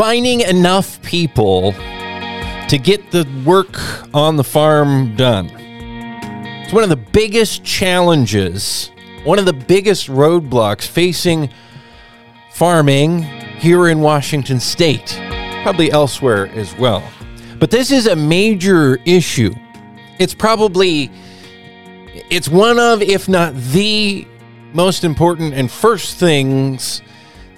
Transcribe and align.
finding 0.00 0.40
enough 0.40 1.02
people 1.02 1.72
to 1.72 2.80
get 2.82 3.10
the 3.10 3.28
work 3.44 3.78
on 4.14 4.34
the 4.34 4.42
farm 4.42 5.14
done. 5.14 5.44
It's 6.64 6.72
one 6.72 6.82
of 6.82 6.88
the 6.88 6.96
biggest 6.96 7.64
challenges, 7.64 8.90
one 9.24 9.38
of 9.38 9.44
the 9.44 9.52
biggest 9.52 10.08
roadblocks 10.08 10.86
facing 10.86 11.50
farming 12.50 13.24
here 13.58 13.88
in 13.88 14.00
Washington 14.00 14.58
state, 14.58 15.20
probably 15.64 15.92
elsewhere 15.92 16.46
as 16.54 16.74
well. 16.78 17.06
But 17.58 17.70
this 17.70 17.90
is 17.90 18.06
a 18.06 18.16
major 18.16 18.98
issue. 19.04 19.52
It's 20.18 20.32
probably 20.32 21.10
it's 22.30 22.48
one 22.48 22.78
of 22.78 23.02
if 23.02 23.28
not 23.28 23.54
the 23.54 24.26
most 24.72 25.04
important 25.04 25.52
and 25.52 25.70
first 25.70 26.16
things 26.16 27.02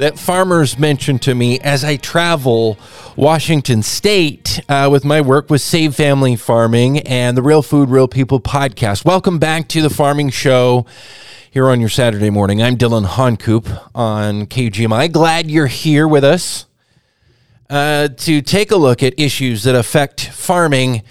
that 0.02 0.18
farmers 0.18 0.80
mention 0.80 1.16
to 1.16 1.32
me 1.32 1.60
as 1.60 1.84
I 1.84 1.94
travel 1.94 2.76
Washington 3.14 3.84
State 3.84 4.60
uh, 4.68 4.88
with 4.90 5.04
my 5.04 5.20
work 5.20 5.48
with 5.48 5.60
Save 5.60 5.94
Family 5.94 6.34
Farming 6.34 6.98
and 7.06 7.36
the 7.36 7.42
Real 7.42 7.62
Food, 7.62 7.88
Real 7.88 8.08
People 8.08 8.40
podcast. 8.40 9.04
Welcome 9.04 9.38
back 9.38 9.68
to 9.68 9.80
the 9.80 9.90
Farming 9.90 10.30
Show 10.30 10.86
here 11.52 11.70
on 11.70 11.78
your 11.78 11.88
Saturday 11.88 12.30
morning. 12.30 12.60
I'm 12.60 12.74
Dillon 12.74 13.04
Honcoop 13.04 13.68
on 13.94 14.46
KGMI. 14.46 15.12
Glad 15.12 15.48
you're 15.48 15.68
here 15.68 16.08
with 16.08 16.24
us 16.24 16.66
uh, 17.70 18.08
to 18.08 18.42
take 18.42 18.72
a 18.72 18.76
look 18.76 19.04
at 19.04 19.14
issues 19.16 19.62
that 19.62 19.76
affect 19.76 20.30
farming 20.30 21.04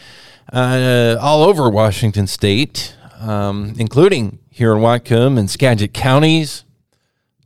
uh, 0.52 1.16
all 1.22 1.44
over 1.44 1.70
Washington 1.70 2.28
State, 2.28 2.94
um, 3.22 3.74
including 3.78 4.40
here 4.50 4.74
in 4.74 4.80
Whatcom 4.80 5.40
and 5.40 5.50
Skagit 5.50 5.94
counties 5.94 6.66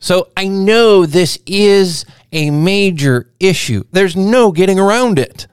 so 0.05 0.27
I 0.37 0.47
know 0.47 1.07
this 1.07 1.39
is 1.47 2.05
a 2.31 2.51
major 2.51 3.27
issue. 3.39 3.85
There's 3.91 4.15
no 4.15 4.51
getting 4.51 4.79
around 4.79 5.17
it. 5.17 5.47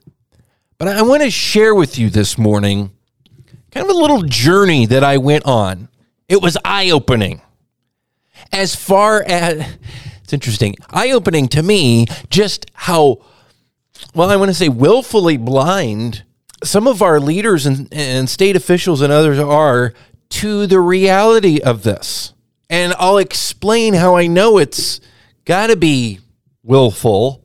But 0.76 0.88
I 0.88 1.00
want 1.00 1.22
to 1.22 1.30
share 1.30 1.74
with 1.74 1.98
you 1.98 2.10
this 2.10 2.36
morning 2.36 2.90
kind 3.70 3.88
of 3.88 3.96
a 3.96 3.98
little 3.98 4.20
journey 4.20 4.84
that 4.84 5.02
I 5.02 5.16
went 5.16 5.46
on. 5.46 5.88
It 6.28 6.42
was 6.42 6.58
eye 6.66 6.90
opening. 6.90 7.40
As 8.52 8.74
far 8.74 9.24
as 9.26 9.66
it's 10.22 10.34
interesting, 10.34 10.74
eye 10.90 11.12
opening 11.12 11.48
to 11.48 11.62
me 11.62 12.04
just 12.28 12.70
how, 12.74 13.24
well, 14.14 14.28
I 14.28 14.36
want 14.36 14.50
to 14.50 14.54
say 14.54 14.68
willfully 14.68 15.38
blind 15.38 16.24
some 16.62 16.86
of 16.86 17.00
our 17.00 17.18
leaders 17.20 17.64
and, 17.64 17.88
and 17.90 18.28
state 18.28 18.54
officials 18.54 19.00
and 19.00 19.10
others 19.10 19.38
are 19.38 19.94
to 20.28 20.66
the 20.66 20.78
reality 20.78 21.58
of 21.58 21.84
this 21.84 22.34
and 22.72 22.94
I'll 22.98 23.18
explain 23.18 23.92
how 23.92 24.16
I 24.16 24.26
know 24.26 24.56
it's 24.56 24.98
got 25.44 25.66
to 25.66 25.76
be 25.76 26.20
willful 26.62 27.44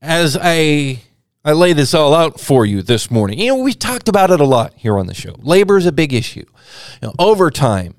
as 0.00 0.38
I 0.40 1.02
I 1.44 1.52
lay 1.52 1.72
this 1.74 1.92
all 1.92 2.14
out 2.14 2.40
for 2.40 2.64
you 2.64 2.80
this 2.80 3.10
morning. 3.10 3.40
You 3.40 3.48
know, 3.48 3.62
we 3.62 3.74
talked 3.74 4.08
about 4.08 4.30
it 4.30 4.40
a 4.40 4.44
lot 4.44 4.72
here 4.74 4.96
on 4.96 5.08
the 5.08 5.14
show. 5.14 5.34
Labor 5.40 5.76
is 5.76 5.84
a 5.84 5.92
big 5.92 6.14
issue. 6.14 6.46
You 7.02 7.08
know, 7.08 7.14
overtime 7.18 7.96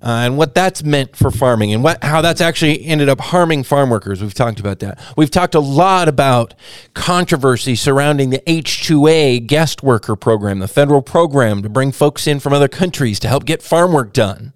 uh, 0.00 0.22
and 0.22 0.38
what 0.38 0.54
that's 0.54 0.84
meant 0.84 1.16
for 1.16 1.32
farming 1.32 1.72
and 1.72 1.82
what 1.82 2.04
how 2.04 2.20
that's 2.20 2.40
actually 2.40 2.84
ended 2.84 3.08
up 3.08 3.20
harming 3.20 3.64
farm 3.64 3.90
workers. 3.90 4.22
We've 4.22 4.32
talked 4.32 4.60
about 4.60 4.78
that. 4.78 5.00
We've 5.16 5.30
talked 5.30 5.56
a 5.56 5.60
lot 5.60 6.06
about 6.06 6.54
controversy 6.94 7.74
surrounding 7.74 8.30
the 8.30 8.42
H2A 8.46 9.44
guest 9.48 9.82
worker 9.82 10.14
program, 10.14 10.60
the 10.60 10.68
federal 10.68 11.02
program 11.02 11.62
to 11.62 11.68
bring 11.68 11.90
folks 11.90 12.28
in 12.28 12.38
from 12.38 12.52
other 12.52 12.68
countries 12.68 13.18
to 13.20 13.28
help 13.28 13.44
get 13.44 13.60
farm 13.60 13.92
work 13.92 14.12
done. 14.12 14.52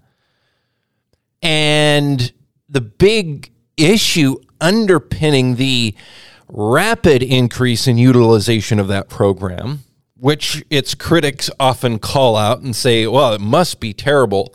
And 1.43 2.33
the 2.69 2.81
big 2.81 3.53
issue 3.77 4.37
underpinning 4.61 5.57
the 5.57 5.95
rapid 6.49 7.23
increase 7.23 7.87
in 7.87 7.99
utilization 7.99 8.79
of 8.79 8.89
that 8.89 9.09
program, 9.09 9.81
which 10.17 10.65
its 10.71 10.95
critics 10.95 11.51
often 11.59 11.99
call 11.99 12.37
out 12.37 12.61
and 12.61 12.77
say, 12.77 13.07
well, 13.07 13.33
it 13.33 13.41
must 13.41 13.81
be 13.81 13.93
terrible 13.93 14.55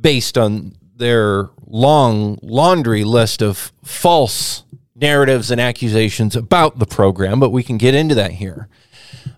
based 0.00 0.38
on 0.38 0.74
their 0.96 1.50
long 1.66 2.38
laundry 2.42 3.04
list 3.04 3.42
of 3.42 3.72
false 3.82 4.64
narratives 4.94 5.50
and 5.50 5.60
accusations 5.60 6.36
about 6.36 6.78
the 6.78 6.86
program, 6.86 7.40
but 7.40 7.50
we 7.50 7.62
can 7.62 7.76
get 7.76 7.94
into 7.94 8.14
that 8.14 8.30
here. 8.32 8.68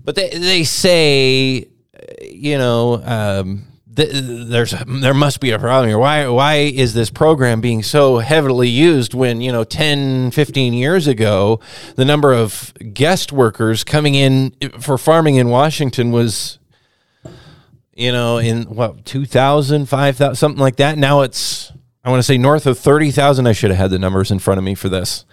But 0.04 0.14
they, 0.14 0.30
they 0.30 0.64
say, 0.64 1.68
you 2.22 2.58
know, 2.58 3.02
um, 3.02 3.66
there's 3.94 4.74
there 4.86 5.14
must 5.14 5.40
be 5.40 5.50
a 5.50 5.58
problem 5.58 5.88
here. 5.88 5.98
Why 5.98 6.26
why 6.28 6.54
is 6.56 6.94
this 6.94 7.10
program 7.10 7.60
being 7.60 7.82
so 7.82 8.18
heavily 8.18 8.68
used 8.68 9.14
when, 9.14 9.40
you 9.40 9.52
know, 9.52 9.64
10, 9.64 10.32
15 10.32 10.74
years 10.74 11.06
ago, 11.06 11.60
the 11.96 12.04
number 12.04 12.32
of 12.32 12.72
guest 12.92 13.32
workers 13.32 13.84
coming 13.84 14.14
in 14.14 14.52
for 14.80 14.98
farming 14.98 15.36
in 15.36 15.48
Washington 15.48 16.10
was 16.10 16.58
you 17.96 18.10
know, 18.10 18.38
in 18.38 18.64
what 18.64 19.04
2000, 19.04 19.88
5000 19.88 20.34
something 20.34 20.60
like 20.60 20.76
that. 20.76 20.98
Now 20.98 21.20
it's 21.20 21.72
I 22.04 22.10
want 22.10 22.18
to 22.18 22.24
say 22.24 22.36
north 22.36 22.66
of 22.66 22.78
30,000. 22.78 23.46
I 23.46 23.52
should 23.52 23.70
have 23.70 23.78
had 23.78 23.90
the 23.90 23.98
numbers 23.98 24.30
in 24.30 24.38
front 24.38 24.58
of 24.58 24.64
me 24.64 24.74
for 24.74 24.88
this. 24.88 25.24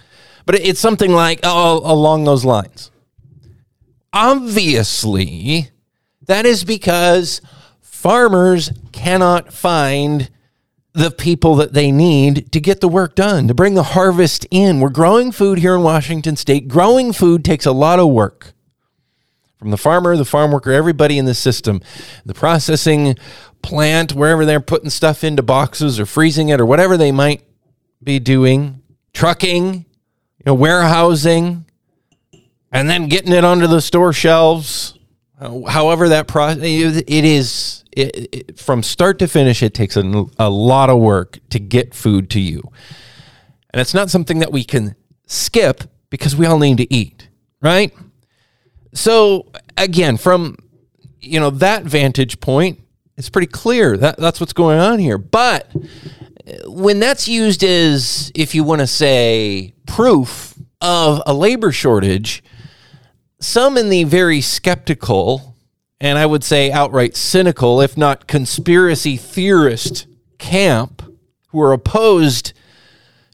But 0.45 0.55
it's 0.55 0.79
something 0.79 1.11
like 1.11 1.39
oh, 1.43 1.81
along 1.83 2.23
those 2.23 2.45
lines. 2.45 2.91
Obviously, 4.13 5.71
that 6.27 6.45
is 6.45 6.63
because 6.63 7.41
farmers 8.01 8.71
cannot 8.91 9.53
find 9.53 10.31
the 10.93 11.11
people 11.11 11.55
that 11.57 11.73
they 11.73 11.91
need 11.91 12.51
to 12.51 12.59
get 12.59 12.81
the 12.81 12.87
work 12.87 13.13
done, 13.13 13.47
to 13.47 13.53
bring 13.53 13.75
the 13.75 13.83
harvest 13.83 14.43
in. 14.49 14.79
We're 14.79 14.89
growing 14.89 15.31
food 15.31 15.59
here 15.59 15.75
in 15.75 15.83
Washington 15.83 16.35
state. 16.35 16.67
Growing 16.67 17.13
food 17.13 17.45
takes 17.45 17.67
a 17.67 17.71
lot 17.71 17.99
of 17.99 18.09
work. 18.09 18.53
From 19.59 19.69
the 19.69 19.77
farmer, 19.77 20.17
the 20.17 20.25
farm 20.25 20.51
worker, 20.51 20.71
everybody 20.71 21.19
in 21.19 21.25
the 21.25 21.35
system, 21.35 21.79
the 22.25 22.33
processing 22.33 23.15
plant, 23.61 24.13
wherever 24.13 24.45
they're 24.45 24.59
putting 24.59 24.89
stuff 24.89 25.23
into 25.23 25.43
boxes 25.43 25.99
or 25.99 26.07
freezing 26.07 26.49
it 26.49 26.59
or 26.59 26.65
whatever 26.65 26.97
they 26.97 27.11
might 27.11 27.43
be 28.03 28.17
doing, 28.17 28.81
trucking, 29.13 29.73
you 29.75 30.43
know, 30.47 30.55
warehousing, 30.55 31.65
and 32.71 32.89
then 32.89 33.07
getting 33.07 33.31
it 33.31 33.45
onto 33.45 33.67
the 33.67 33.79
store 33.79 34.11
shelves. 34.11 34.97
Uh, 35.41 35.61
however, 35.67 36.09
that 36.09 36.27
process, 36.27 36.61
it 36.61 37.25
is 37.25 37.83
it, 37.91 38.29
it, 38.31 38.59
from 38.59 38.83
start 38.83 39.19
to 39.19 39.27
finish, 39.27 39.63
it 39.63 39.73
takes 39.73 39.97
a, 39.97 40.25
a 40.37 40.49
lot 40.49 40.89
of 40.89 40.99
work 40.99 41.39
to 41.49 41.59
get 41.59 41.93
food 41.93 42.29
to 42.29 42.39
you. 42.39 42.61
And 43.71 43.81
it's 43.81 43.93
not 43.93 44.09
something 44.09 44.39
that 44.39 44.51
we 44.51 44.63
can 44.63 44.95
skip 45.25 45.83
because 46.09 46.35
we 46.35 46.45
all 46.45 46.59
need 46.59 46.77
to 46.77 46.93
eat, 46.93 47.27
right? 47.61 47.91
So 48.93 49.51
again, 49.77 50.17
from 50.17 50.57
you 51.19 51.39
know 51.39 51.49
that 51.49 51.83
vantage 51.83 52.39
point, 52.39 52.79
it's 53.17 53.29
pretty 53.29 53.47
clear 53.47 53.97
that 53.97 54.17
that's 54.17 54.39
what's 54.39 54.53
going 54.53 54.79
on 54.79 54.99
here. 54.99 55.17
But 55.17 55.71
when 56.65 56.99
that's 56.99 57.27
used 57.27 57.63
as, 57.63 58.31
if 58.35 58.53
you 58.55 58.63
want 58.63 58.81
to 58.81 58.87
say, 58.87 59.73
proof 59.85 60.55
of 60.81 61.21
a 61.25 61.33
labor 61.33 61.71
shortage, 61.71 62.43
some 63.41 63.77
in 63.77 63.89
the 63.89 64.03
very 64.05 64.41
skeptical 64.41 65.51
and 66.01 66.17
I 66.17 66.25
would 66.25 66.43
say 66.43 66.71
outright 66.71 67.15
cynical, 67.15 67.79
if 67.79 67.95
not 67.95 68.25
conspiracy 68.27 69.17
theorist 69.17 70.07
camp 70.39 71.03
who 71.49 71.61
are 71.61 71.71
opposed 71.71 72.53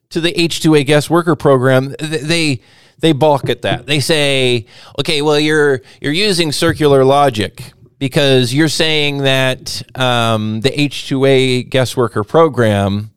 to 0.09 0.19
the 0.19 0.34
H2A 0.34 0.85
guest 0.85 1.09
worker 1.09 1.35
program, 1.35 1.95
they 2.00 2.59
they 3.00 3.13
balk 3.13 3.50
at 3.50 3.62
that. 3.62 3.85
They 3.85 4.01
say, 4.01 4.66
"Okay, 5.00 5.22
well 5.22 5.40
you're 5.40 5.81
you're 6.01 6.12
using 6.12 6.51
circular 6.51 7.06
logic 7.06 7.71
because 8.00 8.53
you're 8.53 8.68
saying 8.68 9.19
that 9.19 9.81
um, 9.98 10.62
the 10.62 10.71
H2A 10.71 11.69
guest 11.69 11.95
worker 11.95 12.24
program." 12.24 13.12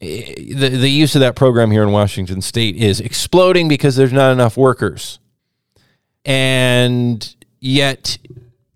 Eh, 0.00 0.54
the, 0.54 0.68
the 0.68 0.90
use 0.90 1.16
of 1.16 1.20
that 1.20 1.34
program 1.34 1.72
here 1.72 1.82
in 1.82 1.90
Washington 1.90 2.40
state 2.40 2.76
is 2.76 3.00
exploding 3.00 3.66
because 3.66 3.96
there's 3.96 4.12
not 4.12 4.30
enough 4.30 4.56
workers. 4.56 5.18
And 6.24 7.36
yet 7.60 8.18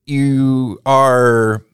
you 0.07 0.81
are 0.87 1.65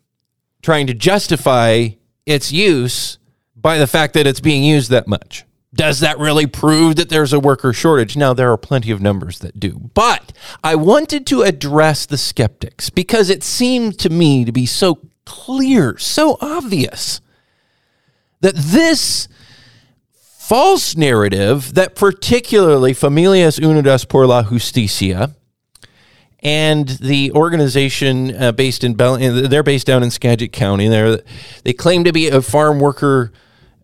trying 0.62 0.86
to 0.88 0.94
justify 0.94 1.88
its 2.26 2.52
use 2.52 3.18
by 3.56 3.78
the 3.78 3.86
fact 3.86 4.14
that 4.14 4.26
it's 4.26 4.40
being 4.40 4.62
used 4.62 4.90
that 4.90 5.08
much. 5.08 5.44
Does 5.74 6.00
that 6.00 6.18
really 6.18 6.46
prove 6.46 6.96
that 6.96 7.08
there's 7.08 7.32
a 7.32 7.40
worker 7.40 7.72
shortage? 7.72 8.16
Now, 8.16 8.32
there 8.32 8.50
are 8.50 8.56
plenty 8.56 8.90
of 8.90 9.00
numbers 9.00 9.40
that 9.40 9.60
do. 9.60 9.90
But 9.94 10.32
I 10.64 10.74
wanted 10.74 11.26
to 11.28 11.42
address 11.42 12.06
the 12.06 12.16
skeptics 12.16 12.90
because 12.90 13.28
it 13.28 13.42
seemed 13.42 13.98
to 14.00 14.10
me 14.10 14.44
to 14.44 14.52
be 14.52 14.66
so 14.66 15.00
clear, 15.24 15.98
so 15.98 16.38
obvious 16.40 17.20
that 18.40 18.54
this 18.54 19.28
false 20.12 20.96
narrative 20.96 21.74
that 21.74 21.94
particularly 21.94 22.94
Familias 22.94 23.60
Unidas 23.60 24.08
por 24.08 24.26
la 24.26 24.42
Justicia 24.44 25.34
and 26.40 26.88
the 26.88 27.32
organization 27.32 28.34
uh, 28.34 28.52
based 28.52 28.84
in 28.84 28.94
Bell, 28.94 29.16
they're 29.16 29.62
based 29.62 29.86
down 29.86 30.02
in 30.02 30.10
Skagit 30.10 30.52
County. 30.52 30.88
They 30.88 31.20
they 31.64 31.72
claim 31.72 32.04
to 32.04 32.12
be 32.12 32.28
a 32.28 32.40
farm 32.40 32.78
worker, 32.78 33.32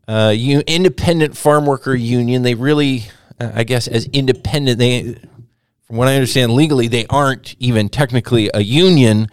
uh, 0.07 0.35
independent 0.37 1.37
farm 1.37 1.67
worker 1.67 1.95
union. 1.95 2.43
They 2.43 2.55
really 2.55 3.07
uh, 3.41 3.51
I 3.55 3.65
guess, 3.65 3.89
as 3.89 4.07
independent. 4.07 4.79
They, 4.79 5.15
from 5.85 5.97
what 5.97 6.09
I 6.09 6.15
understand 6.15 6.53
legally, 6.53 6.89
they 6.89 7.07
aren't 7.07 7.57
even 7.59 7.89
technically 7.89 8.51
a 8.55 8.61
union, 8.61 9.29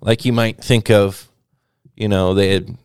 like 0.00 0.24
you 0.24 0.32
might 0.32 0.62
think 0.62 0.90
of. 0.90 1.28
You 1.96 2.08
know, 2.08 2.34
they 2.34 2.52
had 2.52 2.76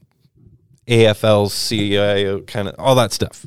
AFL, 0.87 1.67
CIO, 1.67 2.41
kind 2.41 2.67
of 2.67 2.75
all 2.77 2.95
that 2.95 3.13
stuff. 3.13 3.45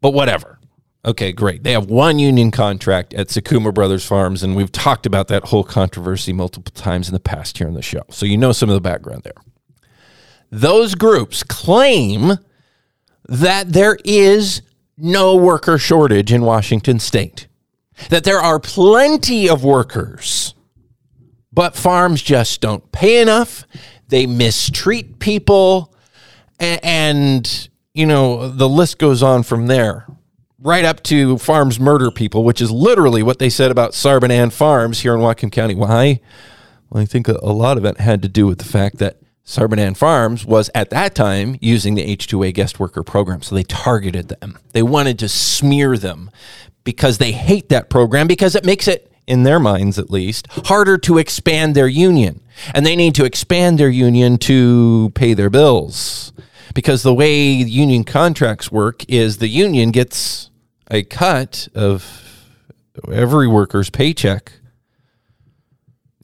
But 0.00 0.12
whatever. 0.12 0.58
Okay, 1.04 1.32
great. 1.32 1.64
They 1.64 1.72
have 1.72 1.86
one 1.86 2.20
union 2.20 2.52
contract 2.52 3.12
at 3.14 3.26
Sakuma 3.26 3.74
Brothers 3.74 4.06
Farms, 4.06 4.44
and 4.44 4.54
we've 4.54 4.70
talked 4.70 5.04
about 5.04 5.26
that 5.28 5.46
whole 5.46 5.64
controversy 5.64 6.32
multiple 6.32 6.72
times 6.72 7.08
in 7.08 7.14
the 7.14 7.20
past 7.20 7.58
here 7.58 7.66
on 7.66 7.74
the 7.74 7.82
show. 7.82 8.02
So 8.10 8.24
you 8.24 8.36
know 8.36 8.52
some 8.52 8.68
of 8.68 8.74
the 8.74 8.80
background 8.80 9.24
there. 9.24 9.34
Those 10.50 10.94
groups 10.94 11.42
claim 11.42 12.38
that 13.28 13.72
there 13.72 13.98
is 14.04 14.62
no 14.96 15.34
worker 15.34 15.76
shortage 15.76 16.32
in 16.32 16.42
Washington 16.42 17.00
state, 17.00 17.48
that 18.08 18.22
there 18.22 18.38
are 18.38 18.60
plenty 18.60 19.48
of 19.48 19.64
workers, 19.64 20.54
but 21.52 21.74
farms 21.74 22.22
just 22.22 22.60
don't 22.60 22.92
pay 22.92 23.20
enough. 23.20 23.66
They 24.06 24.26
mistreat 24.26 25.18
people, 25.18 25.96
and, 26.60 27.68
you 27.92 28.06
know, 28.06 28.48
the 28.48 28.68
list 28.68 28.98
goes 28.98 29.20
on 29.20 29.42
from 29.42 29.66
there 29.66 30.06
right 30.62 30.84
up 30.84 31.02
to 31.04 31.38
farms 31.38 31.80
murder 31.80 32.10
people, 32.10 32.44
which 32.44 32.60
is 32.60 32.70
literally 32.70 33.22
what 33.22 33.38
they 33.38 33.50
said 33.50 33.70
about 33.70 33.92
Sarbanand 33.92 34.52
Farms 34.52 35.00
here 35.00 35.14
in 35.14 35.20
Whatcom 35.20 35.50
County. 35.50 35.74
Why? 35.74 36.20
Well, 36.88 37.02
I 37.02 37.06
think 37.06 37.28
a, 37.28 37.38
a 37.42 37.52
lot 37.52 37.78
of 37.78 37.84
it 37.84 37.98
had 37.98 38.22
to 38.22 38.28
do 38.28 38.46
with 38.46 38.58
the 38.58 38.64
fact 38.64 38.98
that 38.98 39.16
Sarbanand 39.44 39.96
Farms 39.96 40.46
was 40.46 40.70
at 40.74 40.90
that 40.90 41.14
time 41.14 41.56
using 41.60 41.94
the 41.94 42.16
H2A 42.16 42.54
guest 42.54 42.78
worker 42.78 43.02
program. 43.02 43.42
So 43.42 43.54
they 43.54 43.64
targeted 43.64 44.28
them. 44.28 44.58
They 44.72 44.82
wanted 44.82 45.18
to 45.18 45.28
smear 45.28 45.98
them 45.98 46.30
because 46.84 47.18
they 47.18 47.32
hate 47.32 47.68
that 47.70 47.90
program 47.90 48.26
because 48.26 48.54
it 48.54 48.64
makes 48.64 48.86
it, 48.86 49.12
in 49.26 49.42
their 49.42 49.58
minds 49.58 49.98
at 49.98 50.10
least, 50.10 50.46
harder 50.66 50.96
to 50.98 51.18
expand 51.18 51.74
their 51.74 51.88
union. 51.88 52.40
And 52.72 52.86
they 52.86 52.94
need 52.94 53.14
to 53.16 53.24
expand 53.24 53.78
their 53.78 53.88
union 53.88 54.38
to 54.38 55.10
pay 55.14 55.34
their 55.34 55.50
bills. 55.50 56.32
Because 56.74 57.02
the 57.02 57.14
way 57.14 57.42
union 57.50 58.04
contracts 58.04 58.70
work 58.70 59.04
is 59.08 59.38
the 59.38 59.48
union 59.48 59.90
gets 59.90 60.50
a 60.92 61.02
cut 61.02 61.68
of 61.74 62.54
every 63.10 63.48
worker's 63.48 63.90
paycheck. 63.90 64.52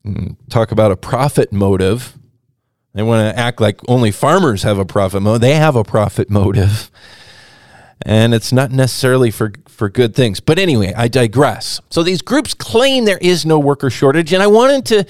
Mm, 0.07 0.37
talk 0.51 0.71
about 0.71 0.93
a 0.93 0.97
profit 0.97 1.53
motive. 1.53 2.17
They 2.93 3.03
want 3.03 3.35
to 3.35 3.39
act 3.39 3.61
like 3.61 3.81
only 3.89 4.11
farmers 4.11 4.63
have 4.63 4.79
a 4.79 4.85
profit 4.85 5.23
motive. 5.23 5.41
They 5.41 5.55
have 5.55 5.75
a 5.75 5.85
profit 5.85 6.31
motive. 6.31 6.91
And 8.03 8.33
it's 8.35 8.53
not 8.53 8.71
necessarily 8.71 9.31
for, 9.31 9.53
for 9.67 9.89
good 9.89 10.15
things. 10.15 10.39
But 10.39 10.59
anyway, 10.59 10.93
I 10.97 11.09
digress. 11.09 11.81
So 11.91 12.03
these 12.03 12.23
groups 12.23 12.55
claim 12.55 13.07
there 13.07 13.19
is 13.19 13.45
no 13.45 13.59
worker 13.59 13.91
shortage. 13.91 14.33
And 14.33 14.43
I 14.43 14.47
wanted 14.47 14.85
to 14.87 15.07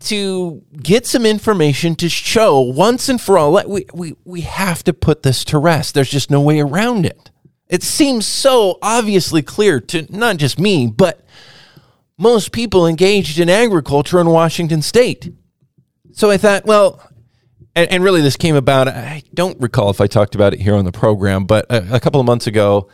to 0.00 0.60
get 0.82 1.06
some 1.06 1.24
information 1.24 1.94
to 1.94 2.08
show 2.08 2.60
once 2.60 3.08
and 3.08 3.20
for 3.20 3.38
all 3.38 3.52
we, 3.68 3.86
we, 3.94 4.16
we 4.24 4.40
have 4.40 4.82
to 4.82 4.92
put 4.92 5.22
this 5.22 5.44
to 5.44 5.58
rest. 5.58 5.94
There's 5.94 6.10
just 6.10 6.28
no 6.28 6.40
way 6.40 6.58
around 6.58 7.06
it. 7.06 7.30
It 7.72 7.82
seems 7.82 8.26
so 8.26 8.78
obviously 8.82 9.40
clear 9.40 9.80
to 9.80 10.06
not 10.14 10.36
just 10.36 10.58
me, 10.58 10.88
but 10.88 11.24
most 12.18 12.52
people 12.52 12.86
engaged 12.86 13.38
in 13.38 13.48
agriculture 13.48 14.20
in 14.20 14.26
Washington 14.26 14.82
state. 14.82 15.32
So 16.12 16.30
I 16.30 16.36
thought, 16.36 16.66
well, 16.66 17.02
and, 17.74 17.90
and, 17.90 18.04
really 18.04 18.20
this 18.20 18.36
came 18.36 18.56
about, 18.56 18.88
I 18.88 19.22
don't 19.32 19.58
recall 19.58 19.88
if 19.88 20.02
I 20.02 20.06
talked 20.06 20.34
about 20.34 20.52
it 20.52 20.60
here 20.60 20.74
on 20.74 20.84
the 20.84 20.92
program, 20.92 21.46
but 21.46 21.64
a, 21.70 21.94
a 21.94 22.00
couple 22.00 22.20
of 22.20 22.26
months 22.26 22.46
ago, 22.46 22.90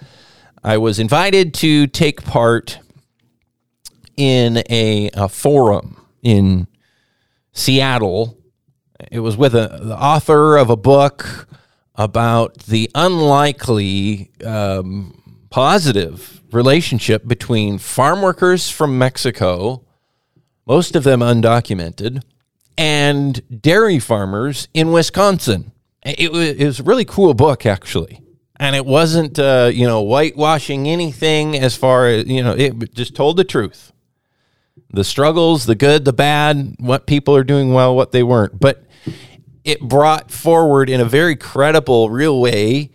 I 0.63 0.79
was 0.79 1.01
invited 1.01 1.55
to 1.55 1.89
take 1.89 2.23
part 2.23 2.79
in 4.17 4.59
a, 4.71 5.11
a 5.13 5.29
forum 5.29 6.07
in 6.23 6.69
Seattle. 7.51 8.39
It 9.11 9.19
was 9.19 9.37
with 9.37 9.57
a, 9.57 9.81
the 9.83 9.99
author 9.99 10.57
of 10.57 10.71
a 10.71 10.77
book 10.77 11.49
about 11.99 12.59
the 12.61 12.89
unlikely 12.95 14.31
um, 14.47 15.39
positive 15.51 16.41
relationship 16.53 17.27
between 17.27 17.77
farm 17.77 18.23
workers 18.23 18.71
from 18.71 18.97
Mexico, 18.97 19.85
most 20.67 20.95
of 20.95 21.03
them 21.03 21.21
undocumented, 21.21 22.23
and 22.79 23.61
dairy 23.61 23.99
farmers 23.99 24.69
in 24.73 24.93
Wisconsin. 24.93 25.73
It 26.05 26.31
was, 26.31 26.49
it 26.51 26.65
was 26.65 26.81
a 26.81 26.85
really 26.85 27.05
cool 27.05 27.35
book, 27.35 27.67
actually. 27.67 28.23
And 28.61 28.75
it 28.77 28.87
wasn't, 28.87 29.39
uh, 29.39 29.71
you 29.73 29.87
know, 29.87 30.01
whitewashing 30.03 30.89
anything 30.89 31.57
as 31.57 31.77
far 31.77 32.07
as, 32.07 32.27
you 32.27 32.43
know, 32.43 32.53
it 32.53 32.95
just 32.95 33.15
told 33.15 33.37
the 33.37 33.45
truth. 33.45 33.93
The 34.91 35.05
struggles, 35.05 35.67
the 35.67 35.75
good, 35.75 36.05
the 36.05 36.13
bad, 36.13 36.77
what 36.79 37.07
people 37.07 37.37
are 37.37 37.45
doing 37.45 37.73
well, 37.73 37.95
what 37.95 38.13
they 38.13 38.23
weren't. 38.23 38.59
But 38.59 38.85
it 39.65 39.81
brought 39.81 40.31
forward 40.31 40.89
in 40.91 41.01
a 41.01 41.05
very 41.05 41.37
credible, 41.37 42.11
real 42.11 42.41
way 42.41 42.91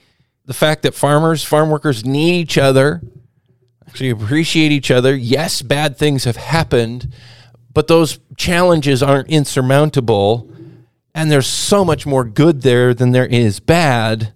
the 0.46 0.54
fact 0.54 0.84
that 0.84 0.94
farmers, 0.94 1.44
farm 1.44 1.70
workers 1.70 2.06
need 2.06 2.34
each 2.34 2.58
other, 2.58 3.02
actually 3.88 4.10
appreciate 4.10 4.72
each 4.72 4.92
other. 4.92 5.16
Yes, 5.16 5.62
bad 5.62 5.98
things 5.98 6.26
have 6.26 6.36
happened, 6.36 7.14
but 7.74 7.88
those 7.88 8.20
challenges 8.36 9.02
aren't 9.02 9.30
insurmountable. 9.30 10.50
And 11.16 11.32
there's 11.32 11.48
so 11.48 11.86
much 11.86 12.06
more 12.06 12.24
good 12.24 12.64
there 12.64 12.94
than 12.94 13.12
there 13.12 13.28
is 13.28 13.60
bad, 13.60 14.34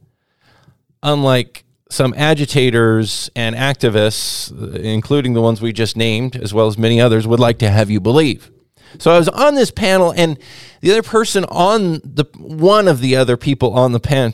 unlike 1.02 1.64
some 1.90 2.14
agitators 2.16 3.32
and 3.36 3.56
activists, 3.56 4.52
including 4.76 5.34
the 5.34 5.42
ones 5.42 5.62
we 5.62 5.74
just 5.74 5.98
named, 5.98 6.36
as 6.36 6.54
well 6.54 6.68
as 6.68 6.78
many 6.78 7.02
others, 7.02 7.26
would 7.26 7.40
like 7.40 7.58
to 7.60 7.70
have 7.70 7.90
you 7.90 8.00
believe. 8.00 8.52
So 9.00 9.12
I 9.12 9.18
was 9.18 9.30
on 9.30 9.56
this 9.56 9.72
panel, 9.72 10.12
and 10.12 10.40
the 10.82 10.92
other 10.92 11.04
person 11.04 11.46
on 11.46 12.02
the 12.04 12.26
one 12.38 12.88
of 12.88 13.02
the 13.02 13.16
other 13.16 13.38
people 13.38 13.74
on 13.74 13.92
the 13.92 14.00
panel, 14.00 14.34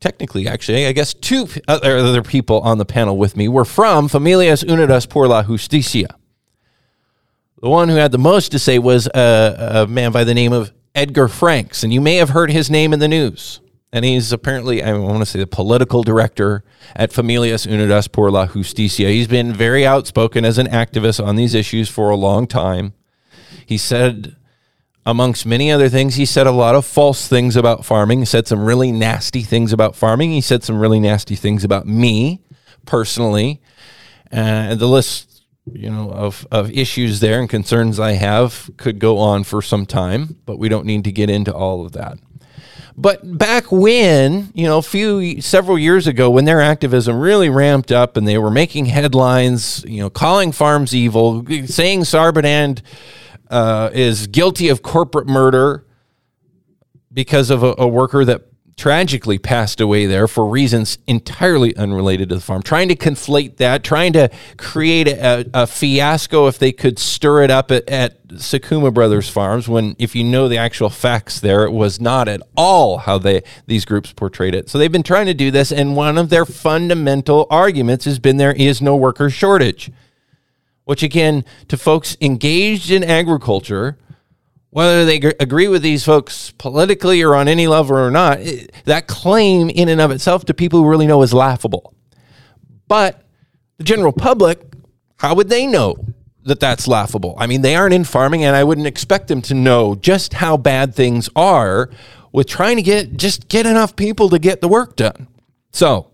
technically, 0.00 0.48
actually, 0.48 0.86
I 0.86 0.92
guess 0.92 1.14
two 1.14 1.46
other 1.68 2.22
people 2.22 2.60
on 2.60 2.78
the 2.78 2.84
panel 2.84 3.16
with 3.16 3.36
me 3.36 3.48
were 3.48 3.64
from 3.64 4.08
Familias 4.08 4.64
Unidas 4.64 5.08
por 5.08 5.26
la 5.28 5.42
Justicia. 5.42 6.16
The 7.60 7.68
one 7.68 7.88
who 7.88 7.94
had 7.94 8.10
the 8.10 8.18
most 8.18 8.50
to 8.52 8.58
say 8.58 8.78
was 8.78 9.06
a, 9.06 9.84
a 9.84 9.86
man 9.86 10.10
by 10.10 10.24
the 10.24 10.34
name 10.34 10.52
of 10.52 10.72
Edgar 10.94 11.28
Franks, 11.28 11.84
and 11.84 11.92
you 11.92 12.00
may 12.00 12.16
have 12.16 12.30
heard 12.30 12.50
his 12.50 12.70
name 12.70 12.92
in 12.92 12.98
the 12.98 13.08
news. 13.08 13.60
And 13.94 14.06
he's 14.06 14.32
apparently, 14.32 14.82
I 14.82 14.94
want 14.94 15.18
to 15.18 15.26
say, 15.26 15.38
the 15.38 15.46
political 15.46 16.02
director 16.02 16.64
at 16.96 17.10
Familias 17.10 17.66
Unidas 17.66 18.10
por 18.10 18.30
la 18.30 18.46
Justicia. 18.46 19.08
He's 19.08 19.28
been 19.28 19.52
very 19.52 19.86
outspoken 19.86 20.46
as 20.46 20.56
an 20.56 20.66
activist 20.66 21.22
on 21.22 21.36
these 21.36 21.54
issues 21.54 21.90
for 21.90 22.08
a 22.08 22.16
long 22.16 22.46
time. 22.46 22.94
He 23.66 23.78
said, 23.78 24.36
amongst 25.04 25.46
many 25.46 25.72
other 25.72 25.88
things, 25.88 26.14
he 26.14 26.26
said 26.26 26.46
a 26.46 26.52
lot 26.52 26.74
of 26.74 26.84
false 26.84 27.26
things 27.26 27.56
about 27.56 27.84
farming. 27.84 28.20
He 28.20 28.24
said 28.24 28.46
some 28.46 28.64
really 28.64 28.92
nasty 28.92 29.42
things 29.42 29.72
about 29.72 29.96
farming. 29.96 30.30
He 30.30 30.40
said 30.40 30.62
some 30.62 30.78
really 30.78 31.00
nasty 31.00 31.34
things 31.34 31.64
about 31.64 31.86
me 31.86 32.40
personally. 32.86 33.60
And 34.30 34.78
the 34.78 34.86
list, 34.86 35.44
you 35.72 35.90
know, 35.90 36.10
of, 36.10 36.46
of 36.50 36.70
issues 36.70 37.20
there 37.20 37.40
and 37.40 37.48
concerns 37.48 37.98
I 37.98 38.12
have 38.12 38.70
could 38.76 38.98
go 38.98 39.18
on 39.18 39.44
for 39.44 39.60
some 39.60 39.86
time, 39.86 40.36
but 40.46 40.58
we 40.58 40.68
don't 40.68 40.86
need 40.86 41.04
to 41.04 41.12
get 41.12 41.30
into 41.30 41.52
all 41.52 41.84
of 41.84 41.92
that. 41.92 42.18
But 42.96 43.38
back 43.38 43.72
when, 43.72 44.50
you 44.54 44.64
know, 44.64 44.78
a 44.78 44.82
few 44.82 45.40
several 45.40 45.78
years 45.78 46.06
ago, 46.06 46.30
when 46.30 46.44
their 46.44 46.60
activism 46.60 47.18
really 47.18 47.48
ramped 47.48 47.90
up 47.90 48.16
and 48.16 48.28
they 48.28 48.36
were 48.36 48.50
making 48.50 48.86
headlines, 48.86 49.82
you 49.88 50.00
know, 50.02 50.10
calling 50.10 50.52
farms 50.52 50.94
evil, 50.94 51.44
saying 51.66 52.00
Sarbanand 52.00 52.82
uh, 53.52 53.90
is 53.92 54.26
guilty 54.28 54.70
of 54.70 54.82
corporate 54.82 55.28
murder 55.28 55.84
because 57.12 57.50
of 57.50 57.62
a, 57.62 57.74
a, 57.76 57.86
worker 57.86 58.24
that 58.24 58.46
tragically 58.78 59.38
passed 59.38 59.78
away 59.78 60.06
there 60.06 60.26
for 60.26 60.46
reasons 60.46 60.96
entirely 61.06 61.76
unrelated 61.76 62.30
to 62.30 62.36
the 62.36 62.40
farm. 62.40 62.62
Trying 62.62 62.88
to 62.88 62.96
conflate 62.96 63.58
that, 63.58 63.84
trying 63.84 64.14
to 64.14 64.30
create 64.56 65.06
a, 65.06 65.46
a 65.52 65.66
fiasco 65.66 66.46
if 66.46 66.58
they 66.58 66.72
could 66.72 66.98
stir 66.98 67.42
it 67.42 67.50
up 67.50 67.70
at, 67.70 67.86
at 67.90 68.26
Sakuma 68.28 68.92
Brothers 68.94 69.28
Farms, 69.28 69.68
when 69.68 69.94
if 69.98 70.14
you 70.14 70.24
know 70.24 70.48
the 70.48 70.56
actual 70.56 70.88
facts 70.88 71.38
there, 71.38 71.64
it 71.64 71.72
was 71.72 72.00
not 72.00 72.28
at 72.28 72.40
all 72.56 72.96
how 72.96 73.18
they 73.18 73.42
these 73.66 73.84
groups 73.84 74.14
portrayed 74.14 74.54
it. 74.54 74.70
So 74.70 74.78
they've 74.78 74.90
been 74.90 75.02
trying 75.02 75.26
to 75.26 75.34
do 75.34 75.50
this, 75.50 75.70
and 75.70 75.94
one 75.94 76.16
of 76.16 76.30
their 76.30 76.46
fundamental 76.46 77.46
arguments 77.50 78.06
has 78.06 78.18
been 78.18 78.38
there 78.38 78.54
is 78.54 78.80
no 78.80 78.96
worker 78.96 79.28
shortage 79.28 79.92
which 80.84 81.02
again, 81.02 81.44
to 81.68 81.76
folks 81.76 82.16
engaged 82.20 82.90
in 82.90 83.04
agriculture, 83.04 83.98
whether 84.70 85.04
they 85.04 85.16
agree 85.38 85.68
with 85.68 85.82
these 85.82 86.04
folks 86.04 86.50
politically 86.52 87.22
or 87.22 87.34
on 87.34 87.46
any 87.46 87.66
level 87.66 87.96
or 87.96 88.10
not, 88.10 88.38
that 88.84 89.06
claim 89.06 89.68
in 89.68 89.88
and 89.88 90.00
of 90.00 90.10
itself 90.10 90.44
to 90.46 90.54
people 90.54 90.82
who 90.82 90.88
really 90.88 91.06
know 91.06 91.22
is 91.22 91.34
laughable. 91.34 91.94
But 92.88 93.22
the 93.76 93.84
general 93.84 94.12
public, 94.12 94.60
how 95.18 95.34
would 95.34 95.50
they 95.50 95.66
know 95.66 95.96
that 96.44 96.58
that's 96.58 96.88
laughable? 96.88 97.34
I 97.38 97.46
mean, 97.46 97.62
they 97.62 97.76
aren't 97.76 97.94
in 97.94 98.04
farming, 98.04 98.44
and 98.44 98.56
I 98.56 98.64
wouldn't 98.64 98.86
expect 98.86 99.28
them 99.28 99.42
to 99.42 99.54
know 99.54 99.94
just 99.94 100.34
how 100.34 100.56
bad 100.56 100.94
things 100.94 101.28
are 101.36 101.90
with 102.32 102.46
trying 102.46 102.76
to 102.76 102.82
get 102.82 103.16
just 103.16 103.48
get 103.48 103.66
enough 103.66 103.94
people 103.94 104.30
to 104.30 104.38
get 104.38 104.60
the 104.60 104.68
work 104.68 104.96
done. 104.96 105.28
So, 105.72 106.10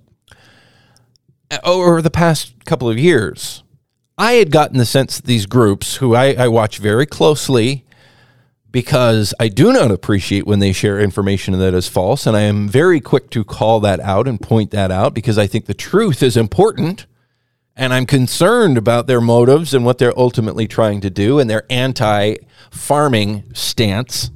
over 1.65 2.03
the 2.03 2.11
past 2.11 2.65
couple 2.65 2.91
of 2.91 2.99
years, 2.99 3.63
I 4.19 4.33
had 4.33 4.51
gotten 4.51 4.79
the 4.79 4.85
sense 4.85 5.17
that 5.17 5.27
these 5.27 5.47
groups, 5.47 5.97
who 5.97 6.17
I, 6.17 6.35
I 6.35 6.49
watch 6.49 6.79
very 6.79 7.07
closely, 7.07 7.85
because 8.73 9.33
I 9.39 9.47
do 9.47 9.73
not 9.73 9.93
appreciate 9.93 10.45
when 10.45 10.59
they 10.59 10.73
share 10.73 10.99
information 10.99 11.57
that 11.59 11.73
is 11.73 11.89
false. 11.89 12.27
And 12.27 12.37
I 12.37 12.41
am 12.41 12.69
very 12.69 13.01
quick 13.01 13.31
to 13.31 13.45
call 13.45 13.79
that 13.81 14.01
out 14.01 14.27
and 14.27 14.41
point 14.41 14.73
that 14.73 14.91
out 14.91 15.15
because 15.15 15.39
I 15.39 15.47
think 15.47 15.67
the 15.67 15.75
truth 15.75 16.23
is 16.23 16.37
important. 16.37 17.07
And 17.77 17.95
I'm 17.95 18.07
concerned 18.07 18.77
about 18.77 19.07
their 19.07 19.21
motives 19.21 19.73
and 19.73 19.85
what 19.85 19.99
they're 19.99 20.19
ultimately 20.19 20.67
trying 20.67 21.01
to 21.03 21.11
do 21.11 21.39
and 21.39 21.49
their 21.49 21.65
anti 21.71 22.37
farming 22.73 23.45
stance 23.55 24.33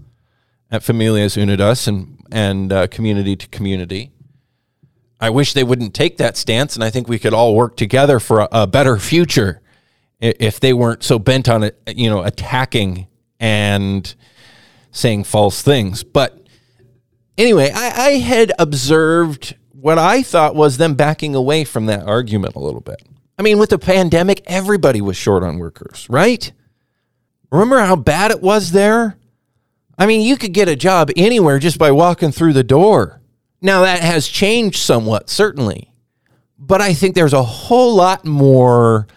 at 0.70 0.82
Familias 0.82 1.36
Unidas 1.36 1.88
and, 1.88 2.24
and 2.30 2.72
uh, 2.72 2.86
community 2.86 3.34
to 3.34 3.48
community. 3.48 4.12
I 5.20 5.30
wish 5.30 5.52
they 5.52 5.64
wouldn't 5.64 5.92
take 5.92 6.18
that 6.18 6.36
stance. 6.36 6.76
And 6.76 6.84
I 6.84 6.90
think 6.90 7.08
we 7.08 7.18
could 7.18 7.34
all 7.34 7.56
work 7.56 7.76
together 7.76 8.20
for 8.20 8.40
a, 8.40 8.48
a 8.52 8.66
better 8.68 8.96
future 8.96 9.61
if 10.22 10.60
they 10.60 10.72
weren't 10.72 11.02
so 11.02 11.18
bent 11.18 11.48
on 11.48 11.64
it, 11.64 11.82
you 11.88 12.08
know, 12.08 12.22
attacking 12.22 13.08
and 13.40 14.14
saying 14.92 15.24
false 15.24 15.62
things. 15.62 16.04
But 16.04 16.46
anyway, 17.36 17.72
I, 17.74 18.06
I, 18.06 18.10
had 18.18 18.52
observed 18.58 19.56
what 19.72 19.98
I 19.98 20.22
thought 20.22 20.54
was 20.54 20.76
them 20.76 20.94
backing 20.94 21.34
away 21.34 21.64
from 21.64 21.86
that 21.86 22.06
argument 22.06 22.54
a 22.54 22.60
little 22.60 22.80
bit. 22.80 23.02
I 23.36 23.42
mean, 23.42 23.58
with 23.58 23.70
the 23.70 23.78
pandemic, 23.78 24.42
everybody 24.46 25.00
was 25.00 25.16
short 25.16 25.42
on 25.42 25.58
workers, 25.58 26.06
right? 26.08 26.52
Remember 27.50 27.80
how 27.80 27.96
bad 27.96 28.30
it 28.30 28.40
was 28.40 28.70
there? 28.70 29.16
I 29.98 30.06
mean, 30.06 30.20
you 30.20 30.36
could 30.36 30.52
get 30.52 30.68
a 30.68 30.76
job 30.76 31.10
anywhere 31.16 31.58
just 31.58 31.78
by 31.78 31.90
walking 31.90 32.30
through 32.30 32.52
the 32.52 32.64
door. 32.64 33.20
Now, 33.60 33.82
that 33.82 34.00
has 34.00 34.28
changed 34.28 34.78
somewhat, 34.78 35.28
certainly. 35.28 35.92
But 36.58 36.80
I 36.80 36.94
think 36.94 37.14
there's 37.14 37.32
a 37.32 37.42
whole 37.42 37.94
lot 37.96 38.24
more 38.24 39.08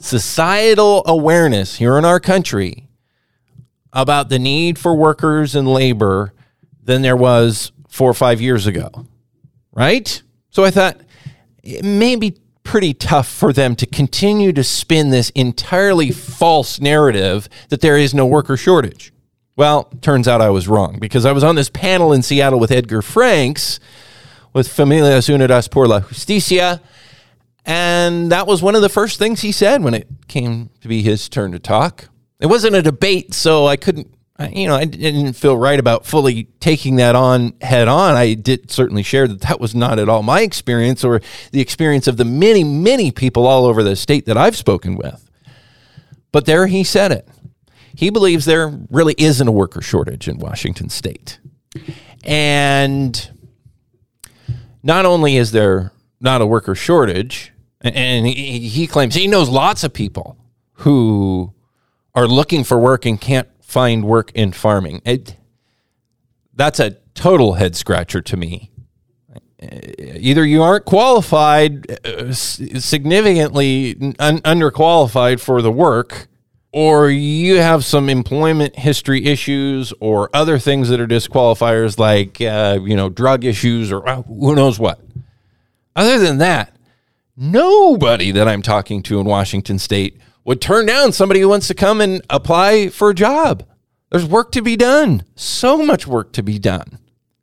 societal 0.00 1.02
awareness 1.06 1.76
here 1.76 1.98
in 1.98 2.04
our 2.04 2.20
country 2.20 2.88
about 3.92 4.28
the 4.28 4.38
need 4.38 4.78
for 4.78 4.94
workers 4.94 5.54
and 5.54 5.66
labor 5.66 6.32
than 6.82 7.02
there 7.02 7.16
was 7.16 7.72
four 7.88 8.10
or 8.10 8.14
five 8.14 8.40
years 8.40 8.66
ago, 8.66 8.90
right? 9.72 10.22
So 10.50 10.64
I 10.64 10.70
thought 10.70 11.00
it 11.62 11.84
may 11.84 12.16
be 12.16 12.38
pretty 12.62 12.92
tough 12.92 13.26
for 13.26 13.52
them 13.52 13.74
to 13.74 13.86
continue 13.86 14.52
to 14.52 14.62
spin 14.62 15.10
this 15.10 15.30
entirely 15.30 16.10
false 16.10 16.80
narrative 16.80 17.48
that 17.70 17.80
there 17.80 17.96
is 17.96 18.14
no 18.14 18.26
worker 18.26 18.56
shortage. 18.56 19.12
Well, 19.56 19.90
turns 20.02 20.28
out 20.28 20.40
I 20.40 20.50
was 20.50 20.68
wrong 20.68 20.98
because 21.00 21.24
I 21.24 21.32
was 21.32 21.42
on 21.42 21.56
this 21.56 21.70
panel 21.70 22.12
in 22.12 22.22
Seattle 22.22 22.60
with 22.60 22.70
Edgar 22.70 23.02
Franks 23.02 23.80
with 24.52 24.68
Familias 24.68 25.28
Unidas 25.28 25.70
por 25.70 25.88
la 25.88 26.00
Justicia. 26.00 26.80
And 27.68 28.32
that 28.32 28.46
was 28.46 28.62
one 28.62 28.74
of 28.74 28.80
the 28.80 28.88
first 28.88 29.18
things 29.18 29.42
he 29.42 29.52
said 29.52 29.82
when 29.82 29.92
it 29.92 30.08
came 30.26 30.70
to 30.80 30.88
be 30.88 31.02
his 31.02 31.28
turn 31.28 31.52
to 31.52 31.58
talk. 31.58 32.08
It 32.40 32.46
wasn't 32.46 32.74
a 32.76 32.80
debate, 32.80 33.34
so 33.34 33.66
I 33.66 33.76
couldn't, 33.76 34.10
you 34.52 34.66
know, 34.66 34.74
I 34.74 34.86
didn't 34.86 35.34
feel 35.34 35.54
right 35.54 35.78
about 35.78 36.06
fully 36.06 36.44
taking 36.60 36.96
that 36.96 37.14
on 37.14 37.52
head 37.60 37.86
on. 37.86 38.16
I 38.16 38.32
did 38.32 38.70
certainly 38.70 39.02
share 39.02 39.28
that 39.28 39.42
that 39.42 39.60
was 39.60 39.74
not 39.74 39.98
at 39.98 40.08
all 40.08 40.22
my 40.22 40.40
experience 40.40 41.04
or 41.04 41.20
the 41.52 41.60
experience 41.60 42.06
of 42.06 42.16
the 42.16 42.24
many, 42.24 42.64
many 42.64 43.10
people 43.10 43.46
all 43.46 43.66
over 43.66 43.82
the 43.82 43.96
state 43.96 44.24
that 44.24 44.38
I've 44.38 44.56
spoken 44.56 44.96
with. 44.96 45.30
But 46.32 46.46
there 46.46 46.68
he 46.68 46.84
said 46.84 47.12
it. 47.12 47.28
He 47.94 48.08
believes 48.08 48.46
there 48.46 48.68
really 48.88 49.14
isn't 49.18 49.46
a 49.46 49.52
worker 49.52 49.82
shortage 49.82 50.26
in 50.26 50.38
Washington 50.38 50.88
state. 50.88 51.38
And 52.24 53.30
not 54.82 55.04
only 55.04 55.36
is 55.36 55.50
there 55.50 55.92
not 56.18 56.40
a 56.40 56.46
worker 56.46 56.74
shortage, 56.74 57.52
and 57.80 58.26
he, 58.26 58.68
he 58.68 58.86
claims 58.86 59.14
he 59.14 59.26
knows 59.26 59.48
lots 59.48 59.84
of 59.84 59.92
people 59.92 60.36
who 60.72 61.52
are 62.14 62.26
looking 62.26 62.64
for 62.64 62.78
work 62.78 63.06
and 63.06 63.20
can't 63.20 63.48
find 63.62 64.04
work 64.04 64.32
in 64.34 64.52
farming. 64.52 65.02
It, 65.04 65.36
that's 66.54 66.80
a 66.80 66.96
total 67.14 67.54
head 67.54 67.76
scratcher 67.76 68.20
to 68.20 68.36
me. 68.36 68.70
Either 69.60 70.44
you 70.44 70.62
aren't 70.62 70.84
qualified, 70.84 71.90
uh, 72.06 72.32
significantly 72.32 73.96
un- 74.18 74.38
underqualified 74.40 75.40
for 75.40 75.62
the 75.62 75.72
work, 75.72 76.28
or 76.72 77.10
you 77.10 77.56
have 77.56 77.84
some 77.84 78.08
employment 78.08 78.76
history 78.76 79.24
issues 79.24 79.92
or 80.00 80.30
other 80.32 80.58
things 80.60 80.88
that 80.90 81.00
are 81.00 81.08
disqualifiers, 81.08 81.98
like 81.98 82.40
uh, 82.40 82.78
you 82.84 82.94
know 82.94 83.08
drug 83.08 83.44
issues 83.44 83.90
or 83.90 84.08
uh, 84.08 84.22
who 84.22 84.54
knows 84.54 84.78
what. 84.78 85.00
Other 85.96 86.18
than 86.18 86.38
that, 86.38 86.76
nobody 87.38 88.32
that 88.32 88.48
I'm 88.48 88.62
talking 88.62 89.02
to 89.04 89.20
in 89.20 89.26
Washington 89.26 89.78
State 89.78 90.18
would 90.44 90.60
turn 90.60 90.86
down 90.86 91.12
somebody 91.12 91.40
who 91.40 91.48
wants 91.48 91.68
to 91.68 91.74
come 91.74 92.00
and 92.00 92.20
apply 92.28 92.88
for 92.88 93.10
a 93.10 93.14
job. 93.14 93.64
There's 94.10 94.24
work 94.24 94.52
to 94.52 94.62
be 94.62 94.76
done, 94.76 95.24
so 95.34 95.76
much 95.76 96.06
work 96.06 96.32
to 96.32 96.42
be 96.42 96.58
done. 96.58 96.98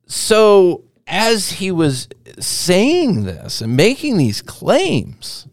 So, 0.07 0.83
as 1.07 1.53
he 1.53 1.71
was 1.71 2.07
saying 2.39 3.23
this 3.23 3.61
and 3.61 3.77
making 3.77 4.17
these 4.17 4.41
claims, 4.41 5.47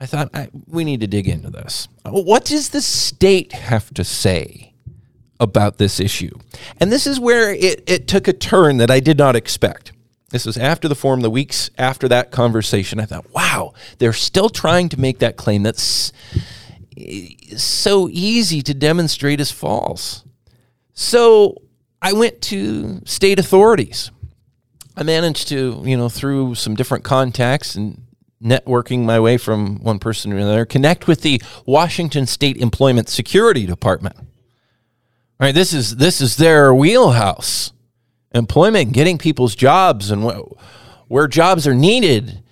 I 0.00 0.06
thought 0.06 0.30
I, 0.34 0.48
we 0.66 0.84
need 0.84 1.00
to 1.00 1.06
dig 1.06 1.26
into 1.28 1.50
this. 1.50 1.88
What 2.04 2.44
does 2.44 2.68
the 2.68 2.82
state 2.82 3.52
have 3.52 3.92
to 3.94 4.04
say 4.04 4.74
about 5.40 5.78
this 5.78 5.98
issue? 5.98 6.36
And 6.78 6.92
this 6.92 7.06
is 7.06 7.18
where 7.18 7.52
it, 7.54 7.82
it 7.86 8.06
took 8.06 8.28
a 8.28 8.32
turn 8.32 8.76
that 8.76 8.90
I 8.90 9.00
did 9.00 9.18
not 9.18 9.36
expect. 9.36 9.92
This 10.30 10.44
was 10.44 10.58
after 10.58 10.88
the 10.88 10.94
forum, 10.94 11.20
the 11.20 11.30
weeks 11.30 11.70
after 11.78 12.06
that 12.08 12.30
conversation. 12.30 13.00
I 13.00 13.06
thought, 13.06 13.32
wow, 13.32 13.72
they're 13.98 14.12
still 14.12 14.50
trying 14.50 14.88
to 14.90 15.00
make 15.00 15.20
that 15.20 15.36
claim 15.36 15.62
that's 15.62 16.12
so 17.56 18.08
easy 18.10 18.60
to 18.62 18.74
demonstrate 18.74 19.40
as 19.40 19.50
false. 19.50 20.24
So 20.92 21.62
I 22.02 22.12
went 22.12 22.42
to 22.42 23.00
state 23.06 23.38
authorities. 23.38 24.10
I 24.96 25.02
managed 25.02 25.48
to, 25.48 25.80
you 25.84 25.96
know, 25.96 26.08
through 26.08 26.56
some 26.56 26.74
different 26.74 27.04
contacts 27.04 27.74
and 27.74 28.02
networking 28.42 29.04
my 29.04 29.18
way 29.18 29.36
from 29.36 29.82
one 29.82 29.98
person 29.98 30.30
to 30.30 30.36
another, 30.36 30.64
connect 30.64 31.06
with 31.06 31.22
the 31.22 31.40
Washington 31.66 32.26
State 32.26 32.56
Employment 32.56 33.08
Security 33.08 33.66
Department. 33.66 34.16
All 34.16 34.24
right, 35.46 35.54
this 35.54 35.72
is 35.72 35.96
this 35.96 36.20
is 36.20 36.36
their 36.36 36.74
wheelhouse. 36.74 37.72
Employment, 38.32 38.92
getting 38.92 39.18
people's 39.18 39.54
jobs 39.54 40.10
and 40.10 40.22
wh- 40.22 40.52
where 41.10 41.26
jobs 41.26 41.66
are 41.66 41.74
needed. 41.74 42.42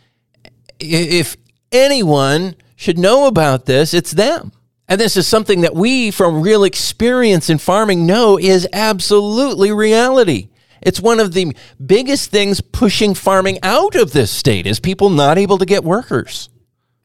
If 0.81 1.37
anyone 1.71 2.57
should 2.77 2.99
know 2.99 3.27
about 3.27 3.67
this, 3.67 3.95
it's 3.95 4.13
them. 4.13 4.53
And 4.89 5.01
this 5.01 5.17
is 5.17 5.27
something 5.27 5.63
that 5.63 5.75
we, 5.75 6.11
from 6.11 6.43
real 6.43 6.65
experience 6.65 7.51
in 7.51 7.59
farming, 7.59 8.07
know 8.07 8.39
is 8.39 8.69
absolutely 8.73 9.73
reality. 9.73 10.49
It's 10.81 11.01
one 11.01 11.19
of 11.19 11.33
the 11.33 11.57
biggest 11.85 12.31
things 12.31 12.61
pushing 12.61 13.15
farming 13.15 13.59
out 13.63 13.97
of 13.97 14.13
this 14.13 14.31
state 14.31 14.67
is 14.67 14.79
people 14.79 15.11
not 15.11 15.39
able 15.39 15.59
to 15.59 15.67
get 15.67 15.83
workers. 15.83 16.49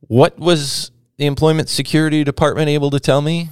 What 0.01 0.37
was 0.37 0.91
the 1.17 1.25
Employment 1.25 1.69
Security 1.69 2.23
Department 2.23 2.69
able 2.69 2.91
to 2.91 2.99
tell 2.99 3.21
me? 3.21 3.49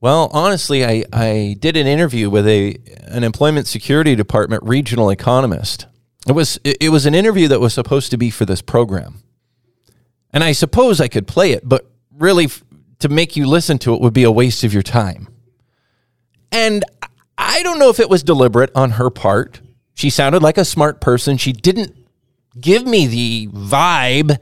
Well, 0.00 0.30
honestly, 0.32 0.84
I, 0.84 1.04
I 1.12 1.56
did 1.58 1.76
an 1.76 1.86
interview 1.86 2.30
with 2.30 2.46
a 2.46 2.78
an 3.02 3.22
Employment 3.22 3.66
Security 3.66 4.14
Department 4.14 4.62
regional 4.64 5.10
economist. 5.10 5.86
It 6.26 6.32
was 6.32 6.58
it 6.64 6.90
was 6.90 7.06
an 7.06 7.14
interview 7.14 7.48
that 7.48 7.60
was 7.60 7.74
supposed 7.74 8.10
to 8.10 8.16
be 8.16 8.30
for 8.30 8.44
this 8.46 8.62
program. 8.62 9.22
And 10.32 10.42
I 10.44 10.52
suppose 10.52 11.00
I 11.00 11.08
could 11.08 11.26
play 11.26 11.52
it, 11.52 11.68
but 11.68 11.90
really 12.16 12.48
to 13.00 13.08
make 13.08 13.36
you 13.36 13.46
listen 13.46 13.78
to 13.78 13.94
it 13.94 14.00
would 14.00 14.14
be 14.14 14.24
a 14.24 14.30
waste 14.30 14.64
of 14.64 14.72
your 14.72 14.82
time. 14.82 15.28
And 16.52 16.84
I 17.36 17.62
don't 17.62 17.78
know 17.78 17.90
if 17.90 18.00
it 18.00 18.08
was 18.08 18.22
deliberate 18.22 18.70
on 18.74 18.92
her 18.92 19.10
part. 19.10 19.60
She 19.94 20.08
sounded 20.08 20.42
like 20.42 20.56
a 20.56 20.64
smart 20.64 21.00
person. 21.00 21.36
She 21.36 21.52
didn't 21.52 21.96
give 22.58 22.86
me 22.86 23.06
the 23.06 23.48
vibe 23.48 24.38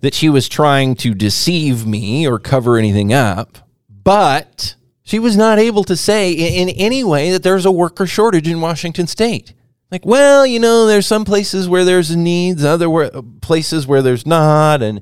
that 0.00 0.14
she 0.14 0.28
was 0.28 0.48
trying 0.48 0.94
to 0.96 1.14
deceive 1.14 1.86
me 1.86 2.28
or 2.28 2.38
cover 2.38 2.76
anything 2.76 3.12
up, 3.12 3.58
but 3.88 4.74
she 5.10 5.18
was 5.18 5.36
not 5.36 5.58
able 5.58 5.82
to 5.82 5.96
say 5.96 6.30
in, 6.30 6.68
any 6.68 7.02
way 7.02 7.32
that 7.32 7.42
there's 7.42 7.66
a 7.66 7.72
worker 7.72 8.06
shortage 8.06 8.46
in 8.46 8.60
Washington 8.60 9.08
state. 9.08 9.54
Like, 9.90 10.06
well, 10.06 10.46
you 10.46 10.60
know, 10.60 10.86
there's 10.86 11.08
some 11.08 11.24
places 11.24 11.68
where 11.68 11.84
there's 11.84 12.14
needs, 12.14 12.64
other 12.64 13.10
places 13.40 13.88
where 13.88 14.02
there's 14.02 14.24
not, 14.24 14.82
and 14.82 15.00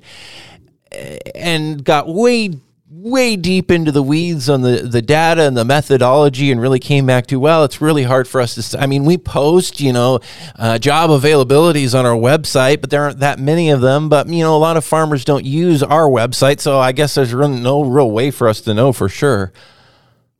and 1.34 1.84
got 1.84 2.08
way 2.08 2.54
way 2.90 3.36
deep 3.36 3.70
into 3.70 3.92
the 3.92 4.02
weeds 4.02 4.48
on 4.48 4.62
the, 4.62 4.78
the 4.78 5.02
data 5.02 5.42
and 5.42 5.54
the 5.54 5.64
methodology 5.64 6.50
and 6.50 6.58
really 6.58 6.78
came 6.78 7.04
back 7.04 7.26
to 7.26 7.38
well 7.38 7.62
it's 7.62 7.82
really 7.82 8.02
hard 8.02 8.26
for 8.26 8.40
us 8.40 8.70
to 8.70 8.80
i 8.80 8.86
mean 8.86 9.04
we 9.04 9.18
post 9.18 9.78
you 9.78 9.92
know 9.92 10.18
uh, 10.56 10.78
job 10.78 11.10
availabilities 11.10 11.96
on 11.96 12.06
our 12.06 12.16
website 12.16 12.80
but 12.80 12.88
there 12.88 13.02
aren't 13.02 13.20
that 13.20 13.38
many 13.38 13.68
of 13.68 13.82
them 13.82 14.08
but 14.08 14.26
you 14.26 14.42
know 14.42 14.56
a 14.56 14.58
lot 14.58 14.78
of 14.78 14.84
farmers 14.86 15.22
don't 15.22 15.44
use 15.44 15.82
our 15.82 16.08
website 16.08 16.60
so 16.60 16.78
i 16.78 16.90
guess 16.90 17.14
there's 17.14 17.34
no 17.34 17.84
real 17.84 18.10
way 18.10 18.30
for 18.30 18.48
us 18.48 18.62
to 18.62 18.72
know 18.72 18.90
for 18.90 19.08
sure 19.08 19.52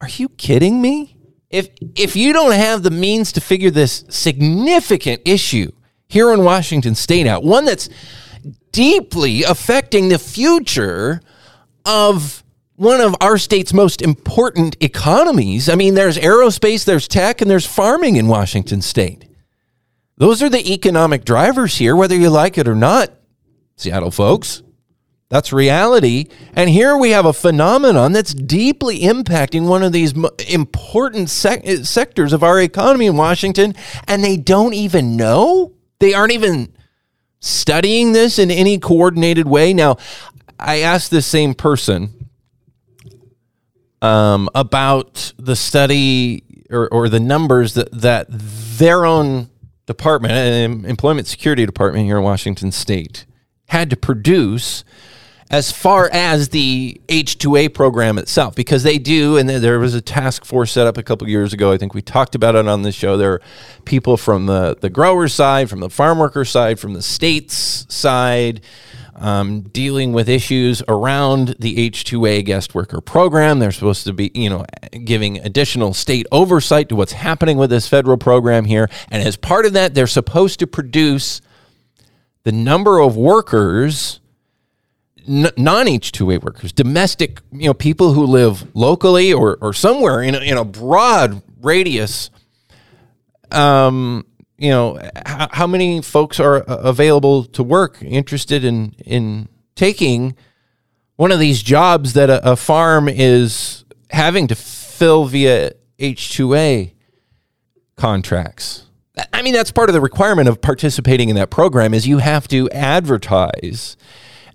are 0.00 0.08
you 0.08 0.28
kidding 0.30 0.80
me 0.80 1.16
if 1.50 1.68
if 1.96 2.14
you 2.14 2.32
don't 2.32 2.52
have 2.52 2.82
the 2.82 2.90
means 2.90 3.32
to 3.32 3.40
figure 3.40 3.70
this 3.70 4.04
significant 4.08 5.22
issue 5.24 5.72
here 6.08 6.32
in 6.32 6.44
Washington 6.44 6.94
state 6.94 7.26
out, 7.26 7.42
one 7.42 7.64
that's 7.64 7.88
deeply 8.72 9.42
affecting 9.44 10.08
the 10.08 10.18
future 10.18 11.20
of 11.84 12.42
one 12.76 13.00
of 13.00 13.16
our 13.20 13.38
state's 13.38 13.72
most 13.72 14.00
important 14.02 14.76
economies. 14.80 15.68
I 15.68 15.74
mean, 15.74 15.94
there's 15.94 16.16
aerospace, 16.16 16.84
there's 16.84 17.08
tech, 17.08 17.40
and 17.40 17.50
there's 17.50 17.66
farming 17.66 18.16
in 18.16 18.28
Washington 18.28 18.82
state. 18.82 19.24
Those 20.16 20.42
are 20.42 20.48
the 20.48 20.72
economic 20.72 21.24
drivers 21.24 21.76
here, 21.76 21.96
whether 21.96 22.14
you 22.14 22.30
like 22.30 22.58
it 22.58 22.68
or 22.68 22.74
not, 22.74 23.10
Seattle 23.76 24.10
folks. 24.10 24.62
That's 25.30 25.52
reality. 25.52 26.26
And 26.54 26.70
here 26.70 26.96
we 26.96 27.10
have 27.10 27.26
a 27.26 27.34
phenomenon 27.34 28.12
that's 28.12 28.32
deeply 28.32 29.00
impacting 29.00 29.68
one 29.68 29.82
of 29.82 29.92
these 29.92 30.14
important 30.48 31.28
sec- 31.28 31.66
sectors 31.84 32.32
of 32.32 32.42
our 32.42 32.60
economy 32.60 33.06
in 33.06 33.16
Washington, 33.16 33.74
and 34.06 34.24
they 34.24 34.38
don't 34.38 34.72
even 34.72 35.16
know. 35.16 35.74
They 35.98 36.14
aren't 36.14 36.32
even 36.32 36.72
studying 37.40 38.12
this 38.12 38.38
in 38.38 38.50
any 38.50 38.78
coordinated 38.78 39.46
way. 39.46 39.74
Now, 39.74 39.98
I 40.58 40.80
asked 40.80 41.10
the 41.10 41.22
same 41.22 41.54
person 41.54 42.28
um, 44.00 44.48
about 44.54 45.32
the 45.36 45.56
study 45.56 46.42
or, 46.70 46.88
or 46.88 47.08
the 47.08 47.20
numbers 47.20 47.74
that, 47.74 47.90
that 47.92 48.26
their 48.30 49.04
own 49.04 49.50
department, 49.86 50.32
uh, 50.32 50.88
Employment 50.88 51.26
Security 51.26 51.66
Department 51.66 52.06
here 52.06 52.18
in 52.18 52.24
Washington 52.24 52.72
State, 52.72 53.26
had 53.66 53.90
to 53.90 53.96
produce 53.96 54.84
as 55.50 55.72
far 55.72 56.10
as 56.12 56.50
the 56.50 57.00
H2A 57.08 57.72
program 57.72 58.18
itself, 58.18 58.54
because 58.54 58.82
they 58.82 58.98
do, 58.98 59.38
and 59.38 59.48
there 59.48 59.78
was 59.78 59.94
a 59.94 60.00
task 60.02 60.44
force 60.44 60.72
set 60.72 60.86
up 60.86 60.98
a 60.98 61.02
couple 61.02 61.26
years 61.28 61.54
ago. 61.54 61.72
I 61.72 61.78
think 61.78 61.94
we 61.94 62.02
talked 62.02 62.34
about 62.34 62.54
it 62.54 62.68
on 62.68 62.82
the 62.82 62.92
show. 62.92 63.16
There 63.16 63.32
are 63.32 63.42
people 63.86 64.18
from 64.18 64.46
the, 64.46 64.76
the 64.78 64.90
grower 64.90 65.26
side, 65.26 65.70
from 65.70 65.80
the 65.80 65.88
farm 65.88 66.18
worker 66.18 66.44
side, 66.44 66.78
from 66.78 66.92
the 66.92 67.00
states 67.00 67.86
side, 67.88 68.60
um, 69.14 69.62
dealing 69.62 70.12
with 70.12 70.28
issues 70.28 70.82
around 70.86 71.56
the 71.58 71.90
H2A 71.90 72.44
guest 72.44 72.74
worker 72.74 73.00
program. 73.00 73.58
They're 73.58 73.72
supposed 73.72 74.04
to 74.04 74.12
be, 74.12 74.30
you 74.34 74.50
know, 74.50 74.66
giving 75.04 75.38
additional 75.38 75.94
state 75.94 76.26
oversight 76.30 76.90
to 76.90 76.96
what's 76.96 77.12
happening 77.12 77.56
with 77.56 77.70
this 77.70 77.88
federal 77.88 78.18
program 78.18 78.66
here. 78.66 78.90
And 79.10 79.26
as 79.26 79.36
part 79.36 79.64
of 79.64 79.72
that, 79.72 79.94
they're 79.94 80.06
supposed 80.06 80.58
to 80.60 80.66
produce 80.66 81.40
the 82.44 82.52
number 82.52 83.00
of 83.00 83.16
workers 83.16 84.17
non 85.28 85.86
H2A 85.86 86.42
workers, 86.42 86.72
domestic, 86.72 87.40
you 87.52 87.66
know, 87.66 87.74
people 87.74 88.14
who 88.14 88.24
live 88.24 88.74
locally 88.74 89.32
or, 89.32 89.58
or 89.60 89.72
somewhere 89.72 90.22
in 90.22 90.34
a, 90.34 90.38
in 90.38 90.56
a 90.56 90.64
broad 90.64 91.42
radius 91.60 92.30
um, 93.50 94.26
you 94.56 94.70
know, 94.70 94.98
how, 95.24 95.48
how 95.52 95.66
many 95.66 96.02
folks 96.02 96.40
are 96.40 96.68
uh, 96.68 96.76
available 96.76 97.44
to 97.44 97.62
work, 97.62 98.02
interested 98.02 98.64
in 98.64 98.94
in 99.04 99.48
taking 99.74 100.34
one 101.16 101.32
of 101.32 101.38
these 101.38 101.62
jobs 101.62 102.12
that 102.14 102.30
a, 102.30 102.52
a 102.52 102.56
farm 102.56 103.08
is 103.08 103.84
having 104.10 104.48
to 104.48 104.54
fill 104.54 105.26
via 105.26 105.72
H2A 105.98 106.92
contracts. 107.96 108.84
I 109.32 109.42
mean, 109.42 109.52
that's 109.52 109.72
part 109.72 109.88
of 109.88 109.94
the 109.94 110.00
requirement 110.00 110.48
of 110.48 110.60
participating 110.60 111.28
in 111.28 111.36
that 111.36 111.50
program 111.50 111.92
is 111.92 112.06
you 112.06 112.18
have 112.18 112.46
to 112.48 112.70
advertise 112.70 113.96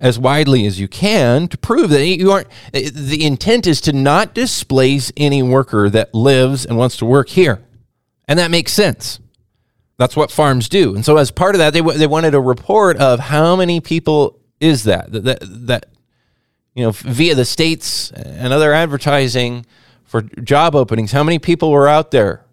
as 0.04 0.20
widely 0.20 0.68
as 0.68 0.82
you 0.82 0.88
can 0.90 1.48
to 1.48 1.58
prove 1.58 1.90
that 1.90 2.06
you 2.06 2.30
aren't 2.30 2.50
the 2.74 3.26
intent 3.26 3.66
is 3.66 3.80
to 3.80 3.94
not 3.94 4.36
displace 4.36 5.14
any 5.16 5.42
worker 5.42 5.90
that 5.90 6.14
lives 6.14 6.66
and 6.66 6.78
wants 6.78 6.98
to 6.98 7.06
work 7.06 7.30
here. 7.30 7.64
And 8.28 8.38
that 8.38 8.52
makes 8.52 8.74
sense. 8.74 9.20
That's 9.98 10.16
what 10.16 10.30
farms 10.30 10.68
do. 10.68 10.94
And 10.94 11.06
so 11.06 11.16
as 11.16 11.32
part 11.32 11.56
of 11.56 11.60
that, 11.60 11.74
they 11.74 11.80
they 11.80 12.08
wanted 12.08 12.36
a 12.36 12.42
report 12.42 12.98
of 12.98 13.20
how 13.20 13.56
many 13.56 13.80
people 13.80 14.40
is 14.60 14.84
that 14.84 15.12
that 15.14 15.24
that, 15.24 15.40
that 15.42 15.86
you 16.76 16.84
know 16.84 16.92
via 16.92 17.34
the 17.34 17.46
states 17.46 18.12
and 18.12 18.52
other 18.52 18.74
advertising 18.74 19.66
for 20.04 20.22
job 20.22 20.76
openings, 20.76 21.14
how 21.14 21.24
many 21.24 21.40
people 21.40 21.72
were 21.72 21.88
out 21.88 22.12
there? 22.12 22.44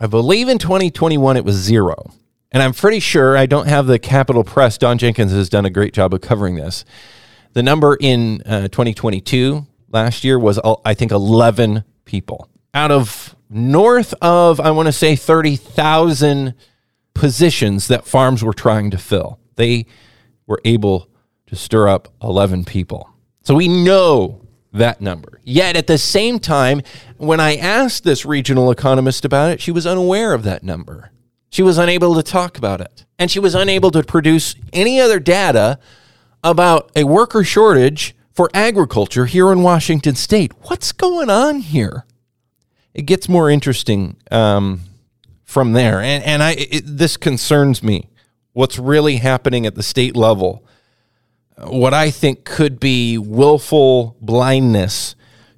I 0.00 0.08
believe 0.08 0.48
in 0.48 0.58
2021 0.58 1.36
it 1.36 1.44
was 1.44 1.54
zero. 1.54 2.12
And 2.52 2.62
I'm 2.62 2.74
pretty 2.74 3.00
sure 3.00 3.36
I 3.36 3.46
don't 3.46 3.66
have 3.66 3.86
the 3.86 3.98
Capital 3.98 4.44
Press. 4.44 4.78
Don 4.78 4.98
Jenkins 4.98 5.32
has 5.32 5.48
done 5.48 5.64
a 5.64 5.70
great 5.70 5.94
job 5.94 6.12
of 6.12 6.20
covering 6.20 6.54
this. 6.54 6.84
The 7.54 7.62
number 7.62 7.96
in 7.98 8.42
uh, 8.42 8.68
2022 8.68 9.66
last 9.90 10.22
year 10.22 10.38
was, 10.38 10.60
I 10.84 10.94
think, 10.94 11.12
11 11.12 11.84
people 12.04 12.48
out 12.74 12.90
of 12.90 13.36
north 13.50 14.14
of, 14.22 14.60
I 14.60 14.70
want 14.70 14.86
to 14.86 14.92
say, 14.92 15.16
30,000 15.16 16.54
positions 17.14 17.88
that 17.88 18.06
farms 18.06 18.42
were 18.42 18.54
trying 18.54 18.90
to 18.90 18.98
fill. 18.98 19.38
They 19.56 19.86
were 20.46 20.60
able 20.64 21.08
to 21.46 21.56
stir 21.56 21.88
up 21.88 22.08
11 22.22 22.64
people. 22.64 23.10
So 23.42 23.54
we 23.54 23.68
know 23.68 24.46
that 24.72 25.00
number. 25.00 25.40
Yet 25.44 25.76
at 25.76 25.86
the 25.86 25.98
same 25.98 26.38
time, 26.38 26.80
when 27.18 27.40
I 27.40 27.56
asked 27.56 28.04
this 28.04 28.24
regional 28.24 28.70
economist 28.70 29.24
about 29.24 29.50
it, 29.50 29.60
she 29.60 29.70
was 29.70 29.86
unaware 29.86 30.32
of 30.32 30.44
that 30.44 30.62
number. 30.62 31.10
She 31.52 31.62
was 31.62 31.78
unable 31.78 32.16
to 32.16 32.22
talk 32.24 32.58
about 32.58 32.80
it. 32.80 33.04
And 33.16 33.30
she 33.30 33.38
was 33.38 33.54
unable 33.54 33.92
to 33.92 34.02
produce 34.02 34.56
any 34.72 35.00
other 35.00 35.20
data 35.20 35.78
about 36.42 36.90
a 36.96 37.04
worker 37.04 37.44
shortage 37.44 38.16
for 38.32 38.50
agriculture 38.52 39.26
here 39.26 39.52
in 39.52 39.62
Washington 39.62 40.16
state. 40.16 40.52
What's 40.62 40.90
going 40.90 41.30
on 41.30 41.60
here? 41.60 42.04
it 42.94 43.02
gets 43.02 43.28
more 43.28 43.50
interesting 43.50 44.16
um, 44.30 44.80
from 45.44 45.72
there. 45.72 46.00
And, 46.00 46.22
and 46.24 46.42
I, 46.42 46.52
it, 46.52 46.84
this 46.86 47.16
concerns 47.16 47.82
me. 47.82 48.08
What's 48.52 48.78
really 48.78 49.16
happening 49.16 49.66
at 49.66 49.74
the 49.74 49.82
state 49.82 50.14
level? 50.14 50.66
What 51.58 51.94
I 51.94 52.10
think 52.10 52.44
could 52.44 52.78
be 52.78 53.16
willful 53.18 54.16
blindness 54.20 55.14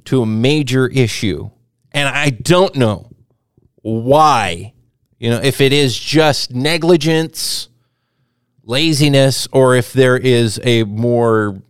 to 0.07 0.22
a 0.22 0.26
major 0.26 0.87
issue. 0.88 1.50
And 1.92 2.09
I 2.09 2.30
don't 2.30 2.76
know 2.76 3.11
why. 3.83 4.73
You 5.24 5.30
know, 5.30 5.40
if 5.42 5.62
it 5.62 5.72
is 5.72 5.98
just 5.98 6.52
negligence, 6.52 7.70
laziness, 8.62 9.48
or 9.52 9.74
if 9.74 9.90
there 9.90 10.18
is 10.18 10.60
a 10.62 10.84
more 10.84 11.62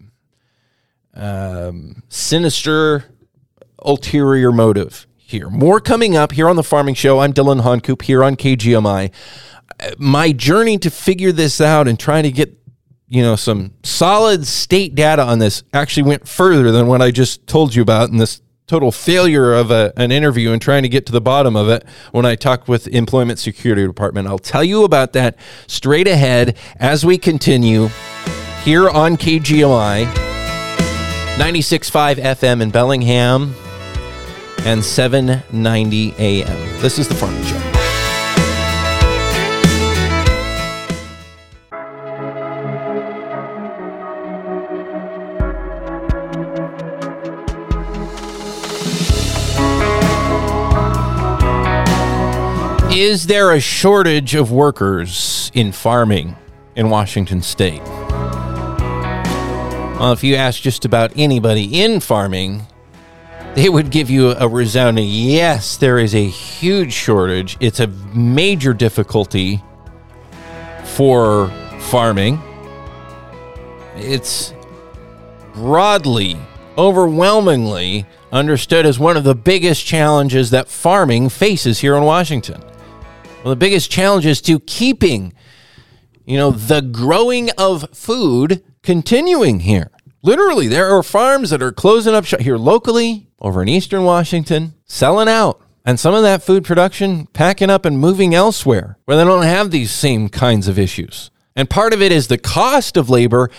um, 1.14 2.02
sinister 2.08 3.04
ulterior 3.78 4.50
motive 4.50 5.06
here. 5.18 5.48
More 5.48 5.78
coming 5.78 6.16
up 6.16 6.32
here 6.32 6.48
on 6.48 6.56
the 6.56 6.64
Farming 6.64 6.96
Show. 6.96 7.20
I'm 7.20 7.30
Dillon 7.30 7.60
Honcoop 7.60 8.02
here 8.02 8.24
on 8.24 8.34
KGMI. 8.34 9.12
My 9.98 10.32
journey 10.32 10.76
to 10.78 10.90
figure 10.90 11.30
this 11.30 11.60
out 11.60 11.86
and 11.86 11.96
trying 11.96 12.24
to 12.24 12.32
get 12.32 12.58
you 13.06 13.22
know 13.22 13.36
some 13.36 13.74
solid 13.84 14.48
state 14.48 14.96
data 14.96 15.22
on 15.22 15.38
this 15.38 15.62
actually 15.72 16.02
went 16.02 16.26
further 16.26 16.72
than 16.72 16.88
what 16.88 17.00
I 17.00 17.12
just 17.12 17.46
told 17.46 17.72
you 17.72 17.82
about 17.82 18.10
in 18.10 18.16
this 18.16 18.40
total 18.66 18.90
failure 18.90 19.52
of 19.52 19.70
a, 19.70 19.92
an 19.96 20.10
interview 20.10 20.52
and 20.52 20.60
trying 20.60 20.82
to 20.82 20.88
get 20.88 21.04
to 21.06 21.12
the 21.12 21.20
bottom 21.20 21.56
of 21.56 21.68
it 21.68 21.84
when 22.12 22.24
I 22.24 22.34
talk 22.34 22.66
with 22.66 22.86
Employment 22.88 23.38
Security 23.38 23.86
Department. 23.86 24.26
I'll 24.28 24.38
tell 24.38 24.64
you 24.64 24.84
about 24.84 25.12
that 25.12 25.36
straight 25.66 26.08
ahead 26.08 26.56
as 26.76 27.04
we 27.04 27.18
continue 27.18 27.88
here 28.62 28.88
on 28.88 29.16
KGMI 29.16 30.06
96.5 31.36 32.14
FM 32.16 32.62
in 32.62 32.70
Bellingham 32.70 33.54
and 34.64 34.80
7:90 34.80 36.18
a.m. 36.18 36.80
This 36.80 36.98
is 36.98 37.08
the 37.08 37.14
Farming 37.14 37.44
Show. 37.44 37.83
Is 52.94 53.26
there 53.26 53.50
a 53.50 53.58
shortage 53.58 54.36
of 54.36 54.52
workers 54.52 55.50
in 55.52 55.72
farming 55.72 56.36
in 56.76 56.90
Washington 56.90 57.42
state? 57.42 57.82
Well, 59.98 60.12
if 60.12 60.22
you 60.22 60.36
ask 60.36 60.62
just 60.62 60.84
about 60.84 61.10
anybody 61.16 61.82
in 61.82 61.98
farming, 61.98 62.62
they 63.56 63.68
would 63.68 63.90
give 63.90 64.10
you 64.10 64.30
a 64.30 64.46
resounding 64.46 65.08
yes, 65.08 65.76
there 65.76 65.98
is 65.98 66.14
a 66.14 66.24
huge 66.24 66.92
shortage. 66.92 67.56
It's 67.58 67.80
a 67.80 67.88
major 67.88 68.72
difficulty 68.72 69.60
for 70.84 71.48
farming. 71.80 72.40
It's 73.96 74.54
broadly, 75.52 76.36
overwhelmingly 76.78 78.06
understood 78.30 78.86
as 78.86 79.00
one 79.00 79.16
of 79.16 79.24
the 79.24 79.34
biggest 79.34 79.84
challenges 79.84 80.50
that 80.50 80.68
farming 80.68 81.30
faces 81.30 81.80
here 81.80 81.96
in 81.96 82.04
Washington. 82.04 82.62
Well, 83.44 83.50
the 83.50 83.56
biggest 83.56 83.90
challenge 83.90 84.24
is 84.24 84.40
to 84.42 84.58
keeping, 84.60 85.34
you 86.24 86.38
know, 86.38 86.50
the 86.50 86.80
growing 86.80 87.50
of 87.58 87.90
food 87.94 88.64
continuing 88.82 89.60
here. 89.60 89.90
Literally, 90.22 90.66
there 90.66 90.88
are 90.88 91.02
farms 91.02 91.50
that 91.50 91.60
are 91.60 91.70
closing 91.70 92.14
up 92.14 92.24
here 92.24 92.56
locally 92.56 93.28
over 93.38 93.60
in 93.60 93.68
eastern 93.68 94.04
Washington, 94.04 94.72
selling 94.86 95.28
out. 95.28 95.60
And 95.84 96.00
some 96.00 96.14
of 96.14 96.22
that 96.22 96.42
food 96.42 96.64
production 96.64 97.26
packing 97.34 97.68
up 97.68 97.84
and 97.84 97.98
moving 97.98 98.34
elsewhere 98.34 98.96
where 99.04 99.18
they 99.18 99.24
don't 99.24 99.42
have 99.42 99.70
these 99.70 99.90
same 99.90 100.30
kinds 100.30 100.66
of 100.66 100.78
issues. 100.78 101.30
And 101.54 101.68
part 101.68 101.92
of 101.92 102.00
it 102.00 102.12
is 102.12 102.28
the 102.28 102.38
cost 102.38 102.96
of 102.96 103.10
labor, 103.10 103.50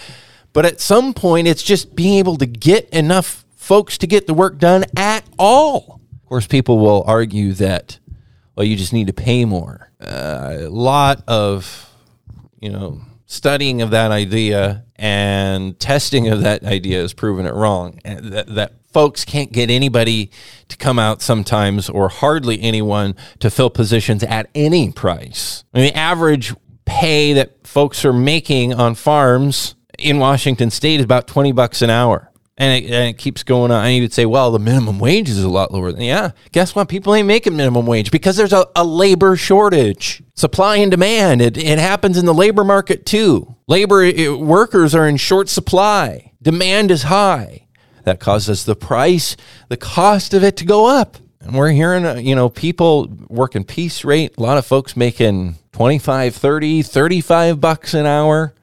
but 0.52 0.65
at 0.65 0.82
some 0.82 1.13
point, 1.13 1.48
it's 1.48 1.62
just 1.62 1.95
being 1.95 2.17
able 2.17 2.38
to 2.38 2.48
get 2.48 2.89
enough 2.89 3.45
folks 3.56 4.00
to 4.00 4.08
get 4.08 4.26
the 4.26 4.34
work 4.34 4.58
done 4.58 4.86
at 4.98 5.26
all. 5.38 6.02
Of 6.24 6.28
course, 6.28 6.48
people 6.48 6.80
will 6.80 7.04
argue 7.06 7.54
that, 7.54 8.00
well, 8.56 8.65
you 8.65 8.76
just 8.76 8.94
need 8.94 9.08
to 9.08 9.13
pay 9.13 9.46
more. 9.46 9.91
Uh, 10.00 10.58
a 10.60 10.70
lot 10.70 11.24
of, 11.28 11.91
you 12.60 12.70
know, 12.70 13.02
studying 13.26 13.82
of 13.82 13.91
that 13.91 14.12
idea 14.12 14.86
and 14.96 15.80
testing 15.80 16.28
of 16.30 16.41
that 16.41 16.63
idea 16.63 17.02
has 17.02 17.13
proven 17.13 17.46
it 17.46 17.54
wrong. 17.54 18.00
That, 18.04 18.48
that 18.56 18.74
folks 18.94 19.26
can't 19.26 19.52
get 19.52 19.70
anybody 19.70 20.32
to 20.70 20.78
come 20.78 20.98
out 20.98 21.22
sometimes, 21.22 21.89
or 21.89 22.08
hardly 22.08 22.62
anyone, 22.62 23.15
to 23.39 23.50
fill 23.50 23.70
positions 23.70 24.24
at 24.24 24.50
any 24.56 24.91
price. 24.91 25.65
I 25.74 25.80
mean, 25.80 25.88
the 25.88 25.98
average 25.98 26.56
pay 26.86 27.34
that 27.34 27.68
folks 27.68 28.06
are 28.06 28.13
making 28.13 28.74
on 28.74 28.96
farms 28.96 29.76
in 30.00 30.20
Washington 30.20 30.70
state 30.70 31.00
is 31.00 31.04
about 31.04 31.28
20 31.28 31.52
bucks 31.52 31.82
an 31.82 31.89
hour. 31.89 32.32
And 32.58 32.86
it, 32.86 32.89
and 32.89 33.10
it, 33.10 33.18
keeps 33.18 33.44
going 33.44 33.70
on. 33.70 33.86
And 33.86 33.96
you 33.96 34.02
would 34.04 34.13
say, 34.13 34.26
well, 34.26 34.50
the 34.50 34.60
minimum 34.60 34.98
wage 34.98 35.30
is 35.30 35.44
a 35.44 35.50
lot 35.50 35.74
lower. 35.74 35.89
Yeah, 35.89 36.32
guess 36.54 36.74
what? 36.74 36.88
People 36.88 37.13
ain't 37.13 37.28
making 37.28 37.58
minimum 37.58 37.86
wage 37.86 38.12
because 38.12 38.38
there's 38.38 38.54
a, 38.54 38.65
a 38.78 38.86
labor 38.86 39.36
shortage. 39.36 40.24
Supply 40.36 40.78
and 40.78 40.89
demand. 40.89 41.41
It, 41.41 41.58
it 41.58 41.80
happens 41.80 42.18
in 42.18 42.26
the 42.26 42.34
labor 42.34 42.63
market 42.63 43.06
too. 43.06 43.56
Labor 43.68 44.04
it, 44.04 44.39
workers 44.39 44.96
are 44.96 45.08
in 45.08 45.18
short 45.18 45.50
supply. 45.50 46.32
Demand 46.41 46.91
is 46.91 47.04
high. 47.04 47.68
That 48.04 48.20
causes 48.20 48.65
the 48.65 48.76
price, 48.76 49.36
the 49.68 49.78
cost 49.78 50.34
of 50.34 50.44
it 50.44 50.56
to 50.58 50.65
go 50.65 50.86
up. 50.86 51.18
And 51.41 51.56
we're 51.56 51.72
hearing, 51.72 52.06
uh, 52.06 52.15
you 52.15 52.36
know, 52.36 52.50
people 52.50 53.08
working 53.28 53.63
piece 53.63 54.04
rate, 54.04 54.36
a 54.38 54.41
lot 54.41 54.58
of 54.58 54.65
folks 54.65 54.96
making 54.96 55.56
25, 55.74 56.36
30, 56.36 56.82
35 56.82 57.62
bucks 57.62 57.94
an 57.94 58.06
hour. 58.06 58.54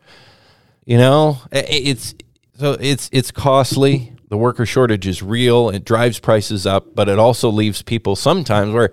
You 0.84 0.98
know, 0.98 1.38
it's 1.52 2.14
so 2.58 2.76
it's 2.80 3.08
it's 3.12 3.30
costly. 3.30 4.12
The 4.28 4.36
worker 4.38 4.64
shortage 4.64 5.06
is 5.06 5.22
real. 5.22 5.68
It 5.68 5.84
drives 5.84 6.18
prices 6.18 6.66
up, 6.66 6.94
but 6.94 7.08
it 7.08 7.18
also 7.18 7.50
leaves 7.50 7.82
people 7.82 8.16
sometimes 8.16 8.72
where 8.72 8.92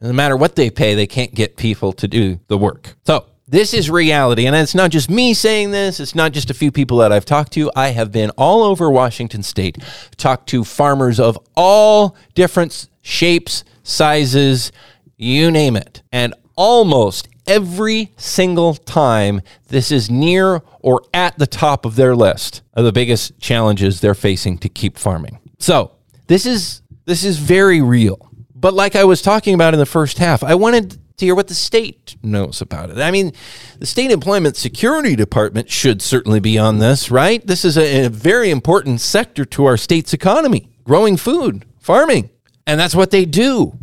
no 0.00 0.12
matter 0.12 0.36
what 0.36 0.56
they 0.56 0.70
pay, 0.70 0.94
they 0.94 1.06
can't 1.06 1.34
get 1.34 1.56
people 1.56 1.92
to 1.94 2.08
do 2.08 2.40
the 2.48 2.56
work. 2.56 2.96
So 3.04 3.26
this 3.46 3.74
is 3.74 3.90
reality. 3.90 4.46
And 4.46 4.54
it's 4.54 4.74
not 4.74 4.90
just 4.90 5.10
me 5.10 5.34
saying 5.34 5.70
this, 5.70 6.00
it's 6.00 6.14
not 6.14 6.32
just 6.32 6.50
a 6.50 6.54
few 6.54 6.70
people 6.70 6.98
that 6.98 7.12
I've 7.12 7.24
talked 7.24 7.52
to. 7.52 7.70
I 7.74 7.88
have 7.88 8.12
been 8.12 8.30
all 8.30 8.62
over 8.62 8.90
Washington 8.90 9.42
state, 9.42 9.78
talked 10.16 10.48
to 10.50 10.64
farmers 10.64 11.18
of 11.18 11.38
all 11.56 12.16
different 12.34 12.88
shapes, 13.02 13.64
sizes, 13.82 14.70
you 15.16 15.50
name 15.50 15.76
it. 15.76 16.02
And 16.12 16.34
almost 16.56 17.28
every 17.48 18.12
single 18.16 18.74
time 18.74 19.40
this 19.68 19.90
is 19.90 20.10
near 20.10 20.62
or 20.80 21.02
at 21.12 21.36
the 21.38 21.46
top 21.46 21.84
of 21.84 21.96
their 21.96 22.14
list 22.14 22.62
of 22.74 22.84
the 22.84 22.92
biggest 22.92 23.40
challenges 23.40 24.00
they're 24.00 24.14
facing 24.14 24.58
to 24.58 24.68
keep 24.68 24.96
farming. 24.96 25.40
So, 25.58 25.92
this 26.28 26.46
is 26.46 26.82
this 27.06 27.24
is 27.24 27.38
very 27.38 27.80
real. 27.80 28.30
But 28.54 28.74
like 28.74 28.94
I 28.94 29.04
was 29.04 29.22
talking 29.22 29.54
about 29.54 29.72
in 29.72 29.80
the 29.80 29.86
first 29.86 30.18
half, 30.18 30.44
I 30.44 30.54
wanted 30.54 30.98
to 31.16 31.24
hear 31.24 31.34
what 31.34 31.48
the 31.48 31.54
state 31.54 32.16
knows 32.22 32.60
about 32.60 32.90
it. 32.90 32.98
I 32.98 33.10
mean, 33.10 33.32
the 33.78 33.86
state 33.86 34.10
employment 34.10 34.56
security 34.56 35.16
department 35.16 35.70
should 35.70 36.02
certainly 36.02 36.40
be 36.40 36.58
on 36.58 36.78
this, 36.78 37.10
right? 37.10 37.44
This 37.44 37.64
is 37.64 37.76
a, 37.76 38.06
a 38.06 38.08
very 38.08 38.50
important 38.50 39.00
sector 39.00 39.44
to 39.46 39.64
our 39.64 39.76
state's 39.76 40.12
economy, 40.12 40.70
growing 40.84 41.16
food, 41.16 41.64
farming. 41.78 42.30
And 42.66 42.78
that's 42.78 42.94
what 42.94 43.10
they 43.10 43.24
do 43.24 43.78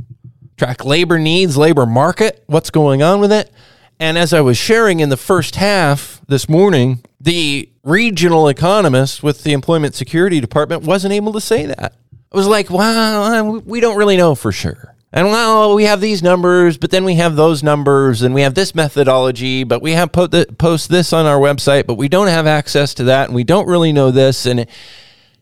track 0.57 0.85
labor 0.85 1.19
needs, 1.19 1.57
labor 1.57 1.85
market, 1.85 2.43
what's 2.47 2.69
going 2.69 3.01
on 3.01 3.19
with 3.19 3.31
it. 3.31 3.51
And 3.99 4.17
as 4.17 4.33
I 4.33 4.41
was 4.41 4.57
sharing 4.57 4.99
in 4.99 5.09
the 5.09 5.17
first 5.17 5.55
half 5.55 6.21
this 6.27 6.49
morning, 6.49 7.03
the 7.19 7.69
regional 7.83 8.47
economist 8.47 9.23
with 9.23 9.43
the 9.43 9.53
Employment 9.53 9.95
Security 9.95 10.39
Department 10.39 10.83
wasn't 10.83 11.13
able 11.13 11.33
to 11.33 11.41
say 11.41 11.65
that. 11.65 11.93
It 12.11 12.35
was 12.35 12.47
like, 12.47 12.69
well, 12.69 13.61
we 13.61 13.79
don't 13.79 13.97
really 13.97 14.17
know 14.17 14.35
for 14.35 14.51
sure. 14.51 14.95
And 15.13 15.27
well, 15.27 15.75
we 15.75 15.85
have 15.85 16.01
these 16.01 16.21
numbers, 16.21 16.77
but 16.77 16.91
then 16.91 17.05
we 17.05 17.15
have 17.15 17.37
those 17.37 17.63
numbers, 17.63 18.21
and 18.21 18.35
we 18.35 18.41
have 18.41 18.53
this 18.53 18.75
methodology, 18.75 19.63
but 19.63 19.81
we 19.81 19.93
have 19.93 20.11
the, 20.11 20.45
post 20.57 20.89
this 20.89 21.13
on 21.13 21.25
our 21.25 21.37
website, 21.37 21.85
but 21.85 21.95
we 21.95 22.09
don't 22.09 22.27
have 22.27 22.45
access 22.45 22.93
to 22.95 23.05
that, 23.05 23.27
and 23.27 23.35
we 23.35 23.45
don't 23.45 23.67
really 23.67 23.93
know 23.93 24.11
this. 24.11 24.45
And 24.45 24.61
it, 24.61 24.69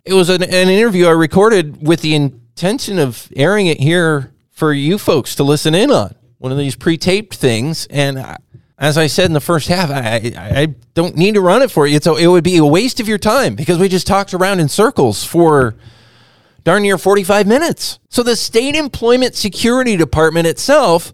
it 0.06 0.13
was 0.13 0.30
an, 0.30 0.43
an 0.43 0.69
interview 0.69 1.08
I 1.08 1.12
recorded 1.12 1.88
with 1.88 2.02
the 2.02 2.13
intention 2.13 2.99
of 2.99 3.32
airing 3.36 3.65
it 3.65 3.80
here 3.80 4.33
for 4.63 4.71
you 4.71 4.97
folks 4.97 5.36
to 5.36 5.43
listen 5.43 5.76
in 5.76 5.91
on 5.91 6.15
one 6.38 6.49
of 6.49 6.58
these 6.58 6.73
pre-taped 6.73 7.36
things. 7.36 7.86
And 7.88 8.38
as 8.78 8.97
I 8.97 9.08
said 9.08 9.26
in 9.26 9.34
the 9.34 9.41
first 9.41 9.67
half, 9.67 9.89
I, 9.91 10.32
I 10.38 10.67
don't 10.93 11.17
need 11.17 11.34
to 11.34 11.41
run 11.41 11.62
it 11.62 11.69
for 11.69 11.86
you. 11.86 11.99
So 11.99 12.15
it 12.15 12.28
would 12.28 12.45
be 12.45 12.56
a 12.56 12.65
waste 12.65 13.02
of 13.02 13.10
your 13.10 13.17
time 13.17 13.56
because 13.56 13.78
we 13.78 13.89
just 13.89 14.08
talked 14.08 14.34
around 14.34 14.62
in 14.62 14.69
circles 14.69 15.26
for 15.26 15.76
darn 16.63 16.84
near 16.84 16.97
45 16.97 17.45
minutes. 17.45 17.99
So 18.08 18.23
the 18.23 18.38
state 18.38 18.73
employment 18.73 19.36
security 19.36 19.97
department 19.97 20.47
itself 20.47 21.12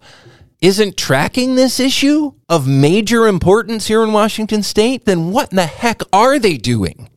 isn't 0.62 0.96
tracking 0.96 1.56
this 1.56 1.80
issue 1.80 2.34
of 2.50 2.68
major 2.68 3.26
importance 3.26 3.88
here 3.88 4.04
in 4.04 4.14
Washington 4.14 4.62
state, 4.62 5.06
then 5.06 5.32
what 5.32 5.50
in 5.50 5.56
the 5.56 5.66
heck 5.66 6.04
are 6.14 6.38
they 6.38 6.56
doing? 6.56 7.10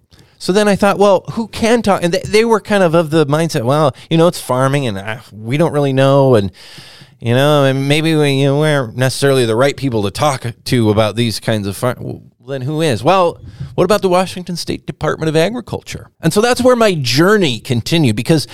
So 0.43 0.53
then 0.53 0.67
I 0.67 0.75
thought, 0.75 0.99
well, 0.99 1.21
who 1.35 1.47
can 1.47 1.83
talk? 1.83 2.03
And 2.03 2.13
they, 2.13 2.23
they 2.23 2.45
were 2.45 2.61
kind 2.61 2.83
of 2.83 2.95
of 2.95 3.11
the 3.11 3.25
mindset, 3.27 3.65
well, 3.65 3.95
you 4.11 4.19
know, 4.19 4.27
it's 4.27 4.41
farming 4.41 4.89
and 4.89 4.99
uh, 4.99 5.21
we 5.31 5.57
don't 5.57 5.73
really 5.73 5.93
know. 5.93 6.35
And, 6.35 6.51
you 7.21 7.33
know, 7.33 7.65
and 7.65 7.87
maybe 7.87 8.17
we, 8.17 8.41
you 8.41 8.47
know, 8.47 8.61
we 8.61 8.67
aren't 8.67 8.97
necessarily 8.97 9.47
the 9.47 9.55
right 9.55 9.77
people 9.77 10.03
to 10.03 10.11
talk 10.11 10.45
to 10.65 10.91
about 10.91 11.15
these 11.15 11.39
kinds 11.39 11.69
of 11.69 11.77
farm. 11.77 11.99
Well, 12.01 12.23
then 12.41 12.63
who 12.63 12.81
is? 12.81 13.05
Well, 13.05 13.41
what 13.77 13.85
about 13.85 14.03
the 14.03 14.09
Washington 14.09 14.57
State 14.57 14.85
Department 14.85 15.29
of 15.29 15.37
Agriculture? 15.37 16.11
And 16.21 16.33
so 16.33 16.41
that's 16.41 16.61
where 16.61 16.75
my 16.75 16.95
journey 16.95 17.61
continued 17.61 18.17
because, 18.17 18.49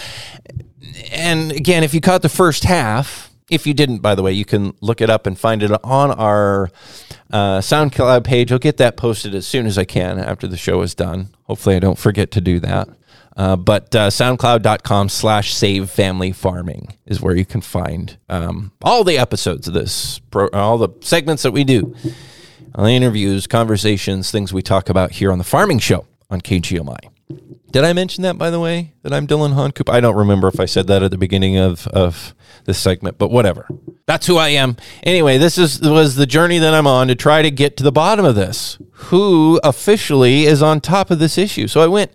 and 1.10 1.52
again, 1.52 1.84
if 1.84 1.94
you 1.94 2.02
caught 2.02 2.20
the 2.20 2.28
first 2.28 2.64
half, 2.64 3.27
if 3.50 3.66
you 3.66 3.74
didn't, 3.74 3.98
by 3.98 4.14
the 4.14 4.22
way, 4.22 4.32
you 4.32 4.44
can 4.44 4.74
look 4.80 5.00
it 5.00 5.10
up 5.10 5.26
and 5.26 5.38
find 5.38 5.62
it 5.62 5.70
on 5.84 6.10
our 6.10 6.70
uh, 7.30 7.58
SoundCloud 7.58 8.24
page. 8.24 8.52
I'll 8.52 8.58
get 8.58 8.76
that 8.78 8.96
posted 8.96 9.34
as 9.34 9.46
soon 9.46 9.66
as 9.66 9.78
I 9.78 9.84
can 9.84 10.18
after 10.18 10.46
the 10.46 10.56
show 10.56 10.82
is 10.82 10.94
done. 10.94 11.28
Hopefully, 11.44 11.76
I 11.76 11.78
don't 11.78 11.98
forget 11.98 12.30
to 12.32 12.40
do 12.40 12.60
that. 12.60 12.88
Uh, 13.36 13.54
but 13.54 13.94
uh, 13.94 14.08
soundcloud.com 14.08 15.08
slash 15.08 15.54
save 15.54 15.88
family 15.88 16.32
farming 16.32 16.96
is 17.06 17.20
where 17.20 17.36
you 17.36 17.44
can 17.44 17.60
find 17.60 18.18
um, 18.28 18.72
all 18.82 19.04
the 19.04 19.16
episodes 19.16 19.68
of 19.68 19.74
this, 19.74 20.18
pro- 20.30 20.48
all 20.48 20.76
the 20.76 20.88
segments 21.00 21.44
that 21.44 21.52
we 21.52 21.62
do, 21.62 21.94
all 22.74 22.84
the 22.84 22.90
interviews, 22.90 23.46
conversations, 23.46 24.32
things 24.32 24.52
we 24.52 24.60
talk 24.60 24.88
about 24.88 25.12
here 25.12 25.30
on 25.30 25.38
the 25.38 25.44
farming 25.44 25.78
show 25.78 26.04
on 26.28 26.40
KGMI. 26.40 26.98
Did 27.70 27.84
I 27.84 27.92
mention 27.92 28.22
that, 28.22 28.38
by 28.38 28.50
the 28.50 28.60
way, 28.60 28.94
that 29.02 29.12
I'm 29.12 29.26
Dillon 29.26 29.52
Honcoop? 29.52 29.90
I 29.90 30.00
don't 30.00 30.16
remember 30.16 30.48
if 30.48 30.58
I 30.58 30.64
said 30.64 30.86
that 30.86 31.02
at 31.02 31.10
the 31.10 31.18
beginning 31.18 31.58
of, 31.58 31.86
of 31.88 32.34
this 32.64 32.78
segment, 32.78 33.18
but 33.18 33.30
whatever. 33.30 33.68
That's 34.06 34.26
who 34.26 34.38
I 34.38 34.48
am. 34.48 34.76
Anyway, 35.02 35.36
this 35.36 35.58
is 35.58 35.80
was 35.82 36.16
the 36.16 36.26
journey 36.26 36.58
that 36.58 36.72
I'm 36.72 36.86
on 36.86 37.08
to 37.08 37.14
try 37.14 37.42
to 37.42 37.50
get 37.50 37.76
to 37.76 37.84
the 37.84 37.92
bottom 37.92 38.24
of 38.24 38.34
this. 38.34 38.78
Who 38.92 39.60
officially 39.62 40.44
is 40.44 40.62
on 40.62 40.80
top 40.80 41.10
of 41.10 41.18
this 41.18 41.36
issue? 41.36 41.68
So 41.68 41.82
I 41.82 41.88
went 41.88 42.10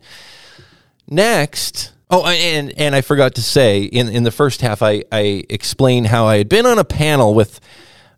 next. 1.08 1.94
Oh, 2.10 2.26
and 2.26 2.74
and 2.78 2.96
I 2.96 3.02
forgot 3.02 3.36
to 3.36 3.44
say 3.44 3.84
in 3.84 4.10
in 4.10 4.24
the 4.24 4.32
first 4.32 4.62
half, 4.62 4.82
I 4.82 5.04
I 5.12 5.44
explained 5.50 6.08
how 6.08 6.26
I 6.26 6.38
had 6.38 6.50
been 6.50 6.66
on 6.66 6.80
a 6.80 6.86
panel 6.86 7.34
with. 7.34 7.60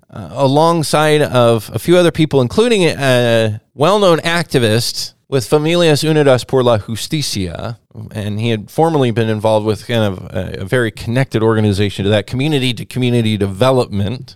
Uh, 0.07 0.29
alongside 0.31 1.21
of 1.21 1.69
a 1.73 1.79
few 1.79 1.97
other 1.97 2.11
people, 2.11 2.39
including 2.39 2.83
a 2.83 3.59
well-known 3.73 4.19
activist 4.19 5.14
with 5.27 5.45
Familias 5.49 6.03
Unidas 6.03 6.47
por 6.47 6.63
la 6.63 6.77
Justicia, 6.77 7.79
and 8.11 8.39
he 8.39 8.49
had 8.49 8.69
formerly 8.69 9.11
been 9.11 9.29
involved 9.29 9.65
with 9.65 9.87
kind 9.87 10.03
of 10.03 10.23
a, 10.31 10.61
a 10.61 10.65
very 10.65 10.91
connected 10.91 11.41
organization 11.41 12.03
to 12.03 12.09
that 12.09 12.27
community 12.27 12.73
to 12.73 12.85
community 12.85 13.37
development, 13.37 14.35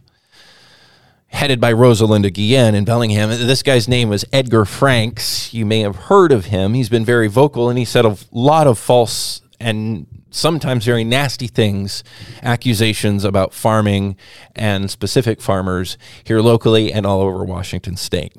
headed 1.28 1.62
by 1.62 1.71
Rosalinda 1.71 2.34
Guillen 2.34 2.73
in 2.73 2.86
Bellingham. 2.86 3.30
This 3.30 3.62
guy's 3.62 3.88
name 3.88 4.10
was 4.10 4.25
Edgar 4.34 4.65
Franks. 4.65 5.54
You 5.54 5.65
may 5.65 5.82
have 5.82 5.95
heard 5.95 6.32
of 6.32 6.45
him. 6.45 6.73
He's 6.73 6.89
been 6.89 7.06
very 7.06 7.28
vocal, 7.28 7.69
and 7.69 7.78
he 7.78 7.86
said 7.86 8.06
a 8.06 8.17
lot 8.32 8.65
of 8.65 8.80
false 8.80 9.41
and 9.60 10.08
sometimes 10.32 10.86
very 10.86 11.04
nasty 11.04 11.47
things, 11.47 12.04
accusations 12.41 13.23
about 13.23 13.54
farming 13.54 14.15
and 14.56 14.89
specific 14.89 15.41
farmers 15.41 15.97
here 16.23 16.39
locally 16.39 16.93
and 16.93 17.06
all 17.06 17.21
over 17.21 17.43
Washington 17.43 17.95
state. 17.95 18.34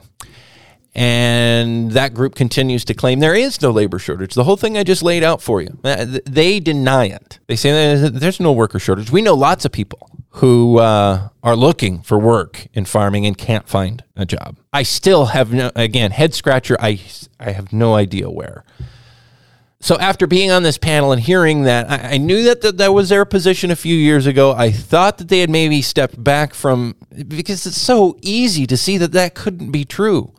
And 0.95 1.93
that 1.93 2.15
group 2.15 2.35
continues 2.35 2.85
to 2.87 2.95
claim 2.95 3.21
there 3.21 3.35
is 3.35 3.63
no 3.63 3.71
labor 3.71 3.99
shortage. 3.99 4.35
The 4.35 4.45
whole 4.45 4.57
thing 4.57 4.77
I 4.77 4.83
just 4.83 5.03
laid 5.03 5.23
out 5.23 5.41
for 5.41 5.63
you, 5.63 5.79
uh, 5.85 6.19
they 6.27 6.59
deny 6.59 7.07
it. 7.07 7.39
They 7.47 7.57
say 7.57 7.95
there's 7.95 8.41
no 8.41 8.53
worker 8.53 8.81
shortage. 8.81 9.11
We 9.11 9.23
know 9.23 9.35
lots 9.35 9.65
of 9.65 9.71
people 9.71 10.11
who 10.35 10.79
uh, 10.79 11.29
are 11.43 11.57
looking 11.57 12.03
for 12.03 12.19
work 12.19 12.67
in 12.73 12.85
farming 12.85 13.27
and 13.27 13.37
can't 13.39 13.69
find 13.69 14.03
a 14.17 14.27
job. 14.27 14.59
I 14.73 14.83
still 14.83 15.27
have 15.27 15.53
no, 15.53 15.71
again, 15.77 16.11
head 16.11 16.35
scratcher. 16.35 16.77
I, 16.81 17.01
I 17.39 17.53
have 17.53 17.73
no 17.73 17.95
idea 17.95 18.29
where. 18.29 18.65
So 19.83 19.97
after 19.99 20.27
being 20.27 20.51
on 20.51 20.63
this 20.63 20.77
panel 20.77 21.11
and 21.11 21.21
hearing 21.21 21.63
that, 21.63 21.91
I, 21.91 22.15
I 22.15 22.19
knew 22.19 22.43
that 22.45 22.63
th- 22.63 22.75
that 22.75 22.93
was 22.93 23.09
their 23.09 23.25
position 23.25 23.71
a 23.71 23.77
few 23.77 23.95
years 23.95 24.27
ago. 24.27 24.53
I 24.53 24.71
thought 24.71 25.19
that 25.19 25.29
they 25.29 25.41
had 25.41 25.51
maybe 25.51 25.83
stepped 25.83 26.23
back 26.23 26.53
from 26.53 26.97
because 27.29 27.65
it's 27.65 27.81
so 27.81 28.19
easy 28.21 28.67
to 28.67 28.77
see 28.77 28.99
that 28.99 29.13
that 29.13 29.35
couldn't 29.35 29.71
be 29.71 29.85
true 29.85 30.33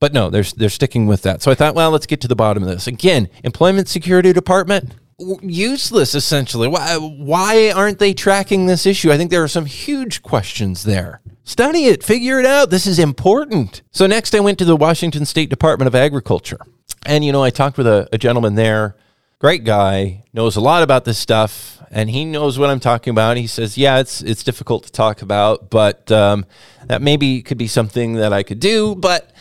But 0.00 0.12
no, 0.12 0.30
they're 0.30 0.44
they're 0.56 0.68
sticking 0.68 1.06
with 1.06 1.22
that. 1.22 1.42
So 1.42 1.50
I 1.50 1.54
thought, 1.54 1.74
well, 1.74 1.90
let's 1.90 2.06
get 2.06 2.20
to 2.20 2.28
the 2.28 2.36
bottom 2.36 2.62
of 2.62 2.68
this. 2.68 2.86
Again, 2.86 3.28
Employment 3.42 3.88
Security 3.88 4.32
Department 4.32 4.94
useless 5.42 6.14
essentially. 6.14 6.68
Why 6.68 6.96
why 6.96 7.72
aren't 7.72 7.98
they 7.98 8.14
tracking 8.14 8.66
this 8.66 8.86
issue? 8.86 9.10
I 9.10 9.16
think 9.16 9.30
there 9.30 9.42
are 9.42 9.48
some 9.48 9.66
huge 9.66 10.22
questions 10.22 10.84
there. 10.84 11.20
Study 11.42 11.86
it, 11.86 12.04
figure 12.04 12.38
it 12.38 12.46
out. 12.46 12.70
This 12.70 12.86
is 12.86 12.98
important. 12.98 13.82
So 13.90 14.06
next 14.06 14.34
I 14.34 14.40
went 14.40 14.58
to 14.58 14.64
the 14.64 14.76
Washington 14.76 15.24
State 15.24 15.50
Department 15.50 15.88
of 15.88 15.94
Agriculture. 15.94 16.58
And 17.04 17.24
you 17.24 17.32
know, 17.32 17.42
I 17.42 17.50
talked 17.50 17.78
with 17.78 17.86
a, 17.86 18.08
a 18.12 18.18
gentleman 18.18 18.54
there, 18.54 18.96
great 19.38 19.64
guy, 19.64 20.24
knows 20.32 20.56
a 20.56 20.60
lot 20.60 20.82
about 20.82 21.04
this 21.04 21.18
stuff, 21.18 21.82
and 21.90 22.10
he 22.10 22.24
knows 22.24 22.58
what 22.58 22.70
I'm 22.70 22.80
talking 22.80 23.10
about. 23.10 23.36
He 23.36 23.46
says, 23.46 23.78
"Yeah, 23.78 23.98
it's 23.98 24.20
it's 24.20 24.42
difficult 24.42 24.84
to 24.84 24.92
talk 24.92 25.22
about, 25.22 25.70
but 25.70 26.10
um, 26.12 26.44
that 26.86 27.02
maybe 27.02 27.42
could 27.42 27.58
be 27.58 27.66
something 27.66 28.14
that 28.14 28.32
I 28.32 28.42
could 28.42 28.60
do." 28.60 28.94
But 28.94 29.32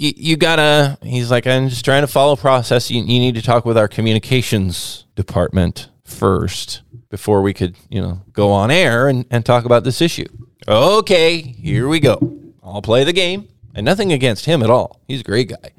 you, 0.00 0.12
you 0.16 0.36
gotta 0.36 0.98
he's 1.02 1.30
like 1.30 1.46
i'm 1.46 1.68
just 1.68 1.84
trying 1.84 2.02
to 2.02 2.08
follow 2.08 2.34
process. 2.34 2.90
You, 2.90 3.02
you 3.02 3.18
need 3.20 3.34
to 3.34 3.42
talk 3.42 3.64
with 3.64 3.76
our 3.76 3.88
communications 3.88 5.06
department 5.14 5.90
first 6.04 6.82
before 7.10 7.42
we 7.42 7.52
could 7.52 7.76
you 7.88 8.00
know 8.00 8.22
go 8.32 8.50
on 8.50 8.70
air 8.70 9.08
and, 9.08 9.26
and 9.30 9.44
talk 9.44 9.64
about 9.64 9.84
this 9.84 10.00
issue. 10.00 10.26
Okay 10.66 11.40
here 11.40 11.86
we 11.86 12.00
go. 12.00 12.18
I'll 12.62 12.82
play 12.82 13.04
the 13.04 13.12
game. 13.12 13.48
And 13.72 13.84
nothing 13.84 14.12
against 14.12 14.46
him 14.46 14.64
at 14.64 14.70
all. 14.70 15.00
He's 15.06 15.20
a 15.20 15.24
great 15.24 15.48
guy. 15.48 15.70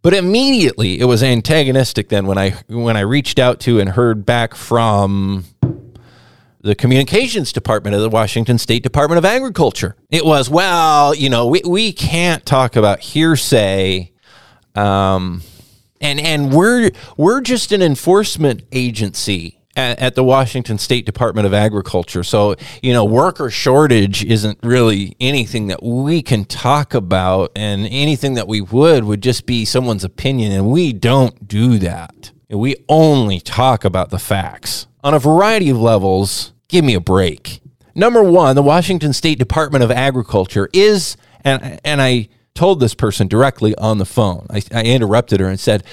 But 0.00 0.14
immediately 0.14 0.98
it 0.98 1.04
was 1.04 1.22
antagonistic 1.22 2.08
then 2.08 2.26
when 2.26 2.38
i 2.38 2.50
when 2.68 2.96
i 2.96 3.00
reached 3.00 3.38
out 3.38 3.60
to 3.60 3.80
and 3.80 3.90
heard 3.90 4.24
back 4.24 4.54
from 4.54 5.44
the 6.62 6.74
communications 6.74 7.52
department 7.52 7.96
of 7.96 8.02
the 8.02 8.10
Washington 8.10 8.58
State 8.58 8.82
Department 8.82 9.18
of 9.18 9.24
Agriculture. 9.24 9.96
It 10.10 10.24
was, 10.24 10.50
well, 10.50 11.14
you 11.14 11.30
know, 11.30 11.46
we, 11.46 11.62
we 11.66 11.92
can't 11.92 12.44
talk 12.44 12.76
about 12.76 13.00
hearsay. 13.00 14.12
Um, 14.74 15.42
and 16.00 16.20
and 16.20 16.52
we're 16.52 16.90
we're 17.16 17.40
just 17.40 17.72
an 17.72 17.82
enforcement 17.82 18.62
agency 18.72 19.60
at, 19.76 19.98
at, 19.98 20.14
the 20.14 20.24
Washington 20.24 20.78
State 20.78 21.06
Department 21.06 21.46
of 21.46 21.54
Agriculture. 21.54 22.24
So, 22.24 22.56
you 22.82 22.92
know, 22.92 23.04
worker 23.04 23.50
shortage 23.50 24.24
isn't 24.24 24.58
really 24.62 25.16
anything 25.20 25.68
that 25.68 25.82
we 25.82 26.22
can 26.22 26.44
talk 26.44 26.94
about 26.94 27.52
and 27.54 27.86
anything 27.86 28.34
that 28.34 28.48
we 28.48 28.60
would 28.60 29.04
would 29.04 29.22
just 29.22 29.46
be 29.46 29.64
someone's 29.64 30.04
opinion 30.04 30.52
and 30.52 30.70
we 30.70 30.92
don't 30.92 31.46
do 31.46 31.78
that. 31.78 32.32
We 32.50 32.76
only 32.88 33.40
talk 33.40 33.84
about 33.84 34.10
the 34.10 34.18
facts 34.18 34.86
on 35.04 35.14
a 35.14 35.18
variety 35.18 35.70
of 35.70 35.80
levels. 35.80 36.52
Give 36.68 36.84
me 36.84 36.94
a 36.94 37.00
break. 37.00 37.60
Number 37.94 38.22
one, 38.22 38.56
the 38.56 38.62
Washington 38.62 39.12
State 39.12 39.38
Department 39.38 39.84
of 39.84 39.90
Agriculture 39.90 40.68
is, 40.72 41.16
and, 41.44 41.80
and 41.84 42.02
I 42.02 42.28
told 42.54 42.80
this 42.80 42.94
person 42.94 43.28
directly 43.28 43.74
on 43.76 43.98
the 43.98 44.04
phone, 44.04 44.46
I, 44.50 44.62
I 44.72 44.82
interrupted 44.82 45.40
her 45.40 45.48
and 45.48 45.60
said, 45.60 45.84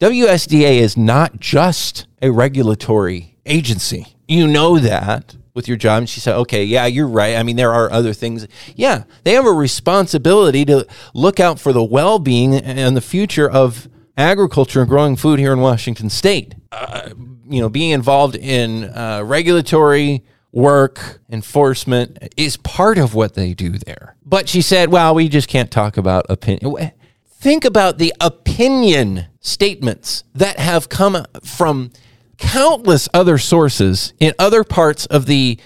WSDA 0.00 0.78
is 0.78 0.96
not 0.96 1.38
just 1.38 2.06
a 2.20 2.30
regulatory 2.30 3.36
agency. 3.46 4.06
You 4.26 4.46
know 4.46 4.78
that 4.78 5.36
with 5.54 5.68
your 5.68 5.76
job. 5.76 5.98
And 5.98 6.08
she 6.08 6.20
said, 6.20 6.36
okay, 6.36 6.64
yeah, 6.64 6.86
you're 6.86 7.06
right. 7.06 7.36
I 7.36 7.42
mean, 7.42 7.56
there 7.56 7.72
are 7.72 7.90
other 7.90 8.12
things. 8.12 8.46
Yeah, 8.74 9.04
they 9.22 9.34
have 9.34 9.46
a 9.46 9.52
responsibility 9.52 10.64
to 10.64 10.86
look 11.14 11.38
out 11.40 11.60
for 11.60 11.72
the 11.72 11.84
well 11.84 12.18
being 12.18 12.54
and 12.54 12.96
the 12.96 13.00
future 13.00 13.48
of 13.48 13.88
agriculture 14.16 14.80
and 14.80 14.88
growing 14.88 15.16
food 15.16 15.38
here 15.38 15.52
in 15.52 15.60
Washington 15.60 16.10
state. 16.10 16.54
Uh, 16.72 17.10
you 17.48 17.60
know, 17.60 17.68
being 17.68 17.90
involved 17.90 18.36
in 18.36 18.84
uh, 18.84 19.22
regulatory 19.24 20.24
work, 20.52 21.20
enforcement 21.30 22.16
is 22.36 22.56
part 22.58 22.96
of 22.96 23.14
what 23.14 23.34
they 23.34 23.54
do 23.54 23.70
there. 23.70 24.16
But 24.24 24.48
she 24.48 24.62
said, 24.62 24.88
well, 24.88 25.14
we 25.14 25.28
just 25.28 25.48
can't 25.48 25.70
talk 25.70 25.96
about 25.96 26.26
opinion. 26.28 26.92
Think 27.26 27.64
about 27.64 27.98
the 27.98 28.14
opinion 28.20 29.26
statements 29.40 30.24
that 30.34 30.58
have 30.58 30.88
come 30.88 31.26
from 31.42 31.90
countless 32.38 33.08
other 33.12 33.36
sources 33.36 34.14
in 34.20 34.32
other 34.38 34.64
parts 34.64 35.06
of 35.06 35.26
the 35.26 35.58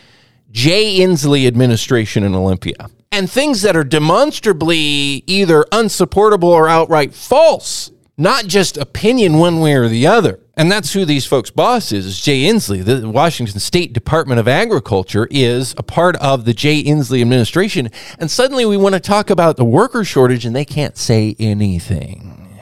Jay 0.51 0.99
Inslee 0.99 1.47
administration 1.47 2.25
in 2.25 2.35
Olympia. 2.35 2.89
And 3.13 3.31
things 3.31 3.63
that 3.63 3.77
are 3.77 3.85
demonstrably 3.85 5.23
either 5.27 5.65
unsupportable 5.71 6.49
or 6.49 6.69
outright 6.69 7.15
false 7.15 7.91
not 8.19 8.49
just 8.49 8.77
opinion 8.77 9.39
one 9.39 9.61
way 9.61 9.75
or 9.75 9.89
the 9.89 10.07
other. 10.07 10.41
And 10.57 10.71
that's 10.71 10.93
who 10.93 11.05
these 11.05 11.25
folks' 11.25 11.53
boss 11.53 11.93
is, 11.93 12.05
is 12.05 12.21
Jay 12.21 12.43
Inslee. 12.43 12.85
The 12.85 13.09
Washington 13.09 13.61
State 13.61 13.93
Department 13.93 14.41
of 14.41 14.49
Agriculture 14.49 15.29
is 15.31 15.73
a 15.79 15.85
part 15.85 16.17
of 16.17 16.45
the 16.45 16.53
Jay 16.53 16.83
Inslee 16.83 17.21
administration. 17.21 17.91
And 18.19 18.29
suddenly 18.29 18.67
we 18.67 18.77
want 18.77 18.97
to 18.97 19.01
talk 19.01 19.31
about 19.31 19.57
the 19.57 19.65
worker 19.65 20.03
shortage 20.03 20.45
and 20.45 20.57
they 20.57 20.65
can't 20.65 20.99
say 20.99 21.37
anything. 21.39 22.59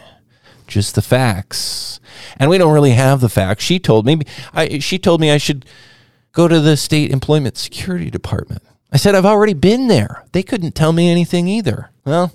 Just 0.66 0.94
the 0.94 1.00
facts. 1.00 2.00
And 2.36 2.50
we 2.50 2.58
don't 2.58 2.74
really 2.74 2.90
have 2.90 3.22
the 3.22 3.30
facts. 3.30 3.64
She 3.64 3.78
told 3.78 4.04
me 4.04 4.20
I, 4.52 4.78
she 4.80 4.98
told 4.98 5.22
me 5.22 5.30
I 5.30 5.38
should 5.38 5.64
go 6.32 6.48
to 6.48 6.60
the 6.60 6.76
state 6.76 7.10
employment 7.10 7.56
security 7.56 8.10
department. 8.10 8.62
I 8.92 8.98
said 8.98 9.14
I've 9.14 9.24
already 9.24 9.54
been 9.54 9.88
there. 9.88 10.24
They 10.32 10.42
couldn't 10.42 10.74
tell 10.74 10.92
me 10.92 11.08
anything 11.08 11.48
either. 11.48 11.90
Well, 12.04 12.32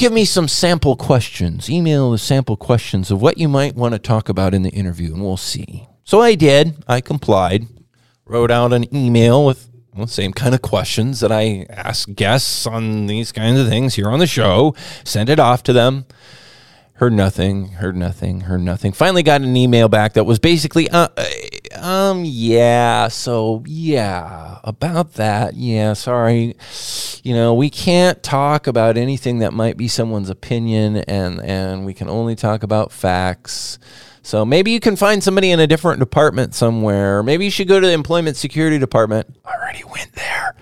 give 0.00 0.12
me 0.12 0.24
some 0.24 0.48
sample 0.48 0.96
questions. 0.96 1.68
Email 1.68 2.10
the 2.10 2.18
sample 2.18 2.56
questions 2.56 3.10
of 3.10 3.20
what 3.20 3.36
you 3.36 3.48
might 3.48 3.76
want 3.76 3.92
to 3.92 3.98
talk 3.98 4.30
about 4.30 4.54
in 4.54 4.62
the 4.62 4.70
interview, 4.70 5.12
and 5.12 5.22
we'll 5.22 5.36
see. 5.36 5.86
So 6.04 6.20
I 6.20 6.34
did. 6.34 6.82
I 6.88 7.02
complied. 7.02 7.66
Wrote 8.24 8.50
out 8.50 8.72
an 8.72 8.92
email 8.96 9.44
with 9.44 9.68
well, 9.94 10.06
the 10.06 10.12
same 10.12 10.32
kind 10.32 10.54
of 10.54 10.62
questions 10.62 11.20
that 11.20 11.30
I 11.30 11.66
ask 11.68 12.08
guests 12.14 12.66
on 12.66 13.08
these 13.08 13.30
kinds 13.30 13.60
of 13.60 13.68
things 13.68 13.94
here 13.94 14.08
on 14.08 14.20
the 14.20 14.26
show. 14.26 14.74
Sent 15.04 15.28
it 15.28 15.38
off 15.38 15.62
to 15.64 15.74
them. 15.74 16.06
Heard 16.94 17.12
nothing. 17.12 17.68
Heard 17.68 17.96
nothing. 17.96 18.42
Heard 18.42 18.62
nothing. 18.62 18.92
Finally, 18.92 19.22
got 19.22 19.42
an 19.42 19.54
email 19.54 19.88
back 19.88 20.14
that 20.14 20.24
was 20.24 20.38
basically, 20.38 20.88
uh, 20.88 21.08
um, 21.80 22.22
yeah. 22.24 23.08
So 23.08 23.62
yeah, 23.66 24.58
about 24.64 25.14
that. 25.14 25.54
Yeah, 25.54 25.94
sorry. 25.94 26.56
You 27.22 27.34
know, 27.34 27.54
we 27.54 27.70
can't 27.70 28.22
talk 28.22 28.66
about 28.66 28.96
anything 28.96 29.40
that 29.40 29.52
might 29.52 29.76
be 29.76 29.88
someone's 29.88 30.30
opinion, 30.30 30.96
and 30.96 31.40
and 31.40 31.84
we 31.84 31.94
can 31.94 32.08
only 32.08 32.36
talk 32.36 32.62
about 32.62 32.92
facts. 32.92 33.78
So 34.22 34.44
maybe 34.44 34.70
you 34.70 34.80
can 34.80 34.96
find 34.96 35.22
somebody 35.22 35.50
in 35.50 35.60
a 35.60 35.66
different 35.66 35.98
department 35.98 36.54
somewhere. 36.54 37.22
Maybe 37.22 37.46
you 37.46 37.50
should 37.50 37.68
go 37.68 37.80
to 37.80 37.86
the 37.86 37.92
employment 37.92 38.36
security 38.36 38.78
department. 38.78 39.34
I 39.44 39.54
already 39.54 39.84
went 39.84 40.12
there. 40.12 40.54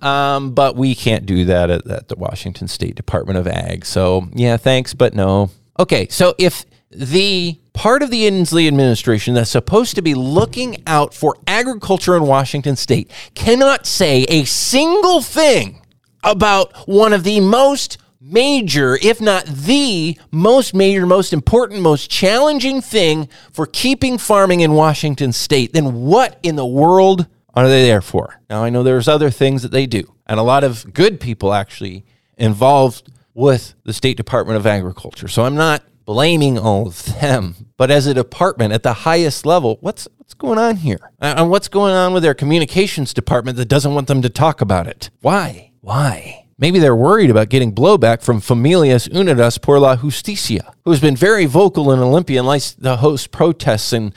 Um, 0.00 0.52
but 0.52 0.76
we 0.76 0.94
can't 0.94 1.26
do 1.26 1.44
that 1.46 1.70
at, 1.70 1.86
at 1.86 2.08
the 2.08 2.16
Washington 2.16 2.68
State 2.68 2.94
Department 2.94 3.38
of 3.38 3.48
Ag. 3.48 3.84
So 3.84 4.28
yeah, 4.34 4.56
thanks, 4.56 4.94
but 4.94 5.14
no. 5.14 5.50
Okay, 5.78 6.08
so 6.08 6.34
if 6.38 6.64
the 6.90 7.58
part 7.78 8.02
of 8.02 8.10
the 8.10 8.28
Inslee 8.28 8.66
administration 8.66 9.34
that's 9.34 9.50
supposed 9.50 9.94
to 9.94 10.02
be 10.02 10.12
looking 10.12 10.82
out 10.84 11.14
for 11.14 11.36
agriculture 11.46 12.16
in 12.16 12.24
Washington 12.24 12.74
state 12.74 13.08
cannot 13.36 13.86
say 13.86 14.24
a 14.24 14.42
single 14.46 15.22
thing 15.22 15.80
about 16.24 16.74
one 16.88 17.12
of 17.12 17.22
the 17.22 17.38
most 17.38 17.96
major, 18.20 18.98
if 19.00 19.20
not 19.20 19.44
the 19.46 20.18
most 20.32 20.74
major, 20.74 21.06
most 21.06 21.32
important, 21.32 21.80
most 21.80 22.10
challenging 22.10 22.80
thing 22.80 23.28
for 23.52 23.64
keeping 23.64 24.18
farming 24.18 24.58
in 24.58 24.72
Washington 24.72 25.32
state, 25.32 25.72
then 25.72 26.02
what 26.02 26.36
in 26.42 26.56
the 26.56 26.66
world 26.66 27.28
are 27.54 27.68
they 27.68 27.86
there 27.86 28.02
for? 28.02 28.40
Now, 28.50 28.64
I 28.64 28.70
know 28.70 28.82
there's 28.82 29.06
other 29.06 29.30
things 29.30 29.62
that 29.62 29.70
they 29.70 29.86
do, 29.86 30.02
and 30.26 30.40
a 30.40 30.42
lot 30.42 30.64
of 30.64 30.92
good 30.92 31.20
people 31.20 31.54
actually 31.54 32.04
involved 32.36 33.08
with 33.34 33.74
the 33.84 33.92
State 33.92 34.16
Department 34.16 34.56
of 34.56 34.66
Agriculture. 34.66 35.28
So 35.28 35.44
I'm 35.44 35.54
not 35.54 35.84
blaming 36.08 36.58
all 36.58 36.86
of 36.86 37.04
them. 37.20 37.54
But 37.76 37.90
as 37.90 38.06
a 38.06 38.14
department 38.14 38.72
at 38.72 38.82
the 38.82 38.94
highest 38.94 39.44
level, 39.44 39.76
what's 39.82 40.08
what's 40.16 40.32
going 40.32 40.58
on 40.58 40.76
here? 40.76 41.12
Uh, 41.20 41.34
and 41.36 41.50
what's 41.50 41.68
going 41.68 41.92
on 41.92 42.14
with 42.14 42.22
their 42.22 42.32
communications 42.32 43.12
department 43.12 43.58
that 43.58 43.66
doesn't 43.66 43.94
want 43.94 44.08
them 44.08 44.22
to 44.22 44.30
talk 44.30 44.62
about 44.62 44.86
it? 44.86 45.10
Why? 45.20 45.72
Why? 45.82 46.46
Maybe 46.56 46.78
they're 46.78 46.96
worried 46.96 47.28
about 47.28 47.50
getting 47.50 47.74
blowback 47.74 48.22
from 48.22 48.40
Familias 48.40 49.06
Unidas 49.10 49.60
por 49.60 49.78
la 49.78 49.96
Justicia, 49.96 50.72
who 50.86 50.92
has 50.92 51.00
been 51.00 51.14
very 51.14 51.44
vocal 51.44 51.92
in 51.92 51.98
Olympia 51.98 52.38
and 52.38 52.48
likes 52.48 52.74
to 52.74 52.96
host 52.96 53.30
protests 53.30 53.92
and 53.92 54.14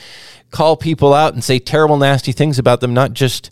call 0.50 0.78
people 0.78 1.14
out 1.14 1.34
and 1.34 1.44
say 1.44 1.60
terrible, 1.60 1.98
nasty 1.98 2.32
things 2.32 2.58
about 2.58 2.80
them, 2.80 2.94
not 2.94 3.12
just 3.12 3.52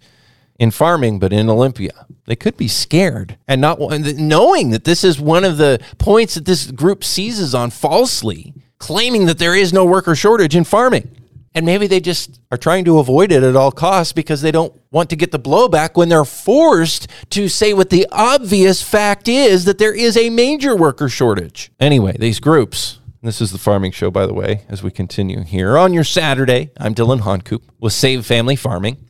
in 0.60 0.72
farming, 0.72 1.18
but 1.18 1.34
in 1.34 1.50
Olympia. 1.50 2.06
They 2.26 2.36
could 2.36 2.58
be 2.58 2.68
scared 2.68 3.38
and 3.48 3.60
not 3.60 3.80
knowing 3.80 4.70
that 4.70 4.84
this 4.84 5.04
is 5.04 5.20
one 5.20 5.44
of 5.44 5.58
the 5.58 5.80
points 5.98 6.36
that 6.36 6.46
this 6.46 6.70
group 6.70 7.04
seizes 7.04 7.56
on 7.56 7.72
falsely, 7.72 8.54
claiming 8.78 9.26
that 9.26 9.40
there 9.40 9.56
is 9.56 9.74
no 9.74 9.86
worker 9.86 10.14
shortage 10.14 10.56
in 10.56 10.66
farming. 10.66 11.16
And 11.56 11.66
maybe 11.66 11.88
they 11.88 12.00
just 12.00 12.40
are 12.52 12.58
trying 12.58 12.86
to 12.86 13.00
avoid 13.00 13.32
it 13.32 13.42
at 13.42 13.56
all 13.56 13.72
costs 13.72 14.14
because 14.14 14.42
they 14.44 14.52
don't 14.52 14.80
want 14.92 15.10
to 15.10 15.16
get 15.16 15.32
the 15.32 15.40
blowback 15.40 15.96
when 15.96 16.08
they're 16.08 16.24
forced 16.24 17.08
to 17.32 17.50
say 17.50 17.74
what 17.74 17.90
the 17.90 18.06
obvious 18.12 18.84
fact 18.84 19.28
is 19.28 19.66
that 19.66 19.80
there 19.80 19.96
is 19.96 20.16
a 20.16 20.30
major 20.30 20.76
worker 20.76 21.10
shortage. 21.10 21.72
Anyway, 21.80 22.16
these 22.20 22.40
groups, 22.40 23.00
this 23.24 23.42
is 23.42 23.52
the 23.52 23.58
farming 23.58 23.92
show, 23.92 24.12
by 24.12 24.28
the 24.28 24.34
way, 24.34 24.62
as 24.70 24.84
we 24.84 24.92
continue 24.92 25.42
here 25.44 25.76
on 25.76 25.92
your 25.92 26.04
Saturday. 26.04 26.70
I'm 26.78 26.94
Dillon 26.94 27.20
Honcoop 27.20 27.64
with 27.80 27.94
Save 27.94 28.28
Family 28.28 28.56
Farming. 28.56 29.09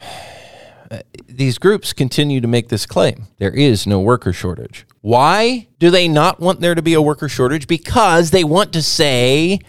these 1.26 1.58
groups 1.58 1.92
continue 1.92 2.40
to 2.40 2.48
make 2.48 2.68
this 2.68 2.86
claim. 2.86 3.26
There 3.38 3.54
is 3.54 3.86
no 3.86 4.00
worker 4.00 4.32
shortage. 4.32 4.86
Why 5.00 5.68
do 5.78 5.90
they 5.90 6.08
not 6.08 6.40
want 6.40 6.60
there 6.60 6.74
to 6.74 6.82
be 6.82 6.94
a 6.94 7.02
worker 7.02 7.28
shortage? 7.28 7.66
Because 7.66 8.30
they 8.30 8.44
want 8.44 8.72
to 8.72 8.82
say 8.82 9.60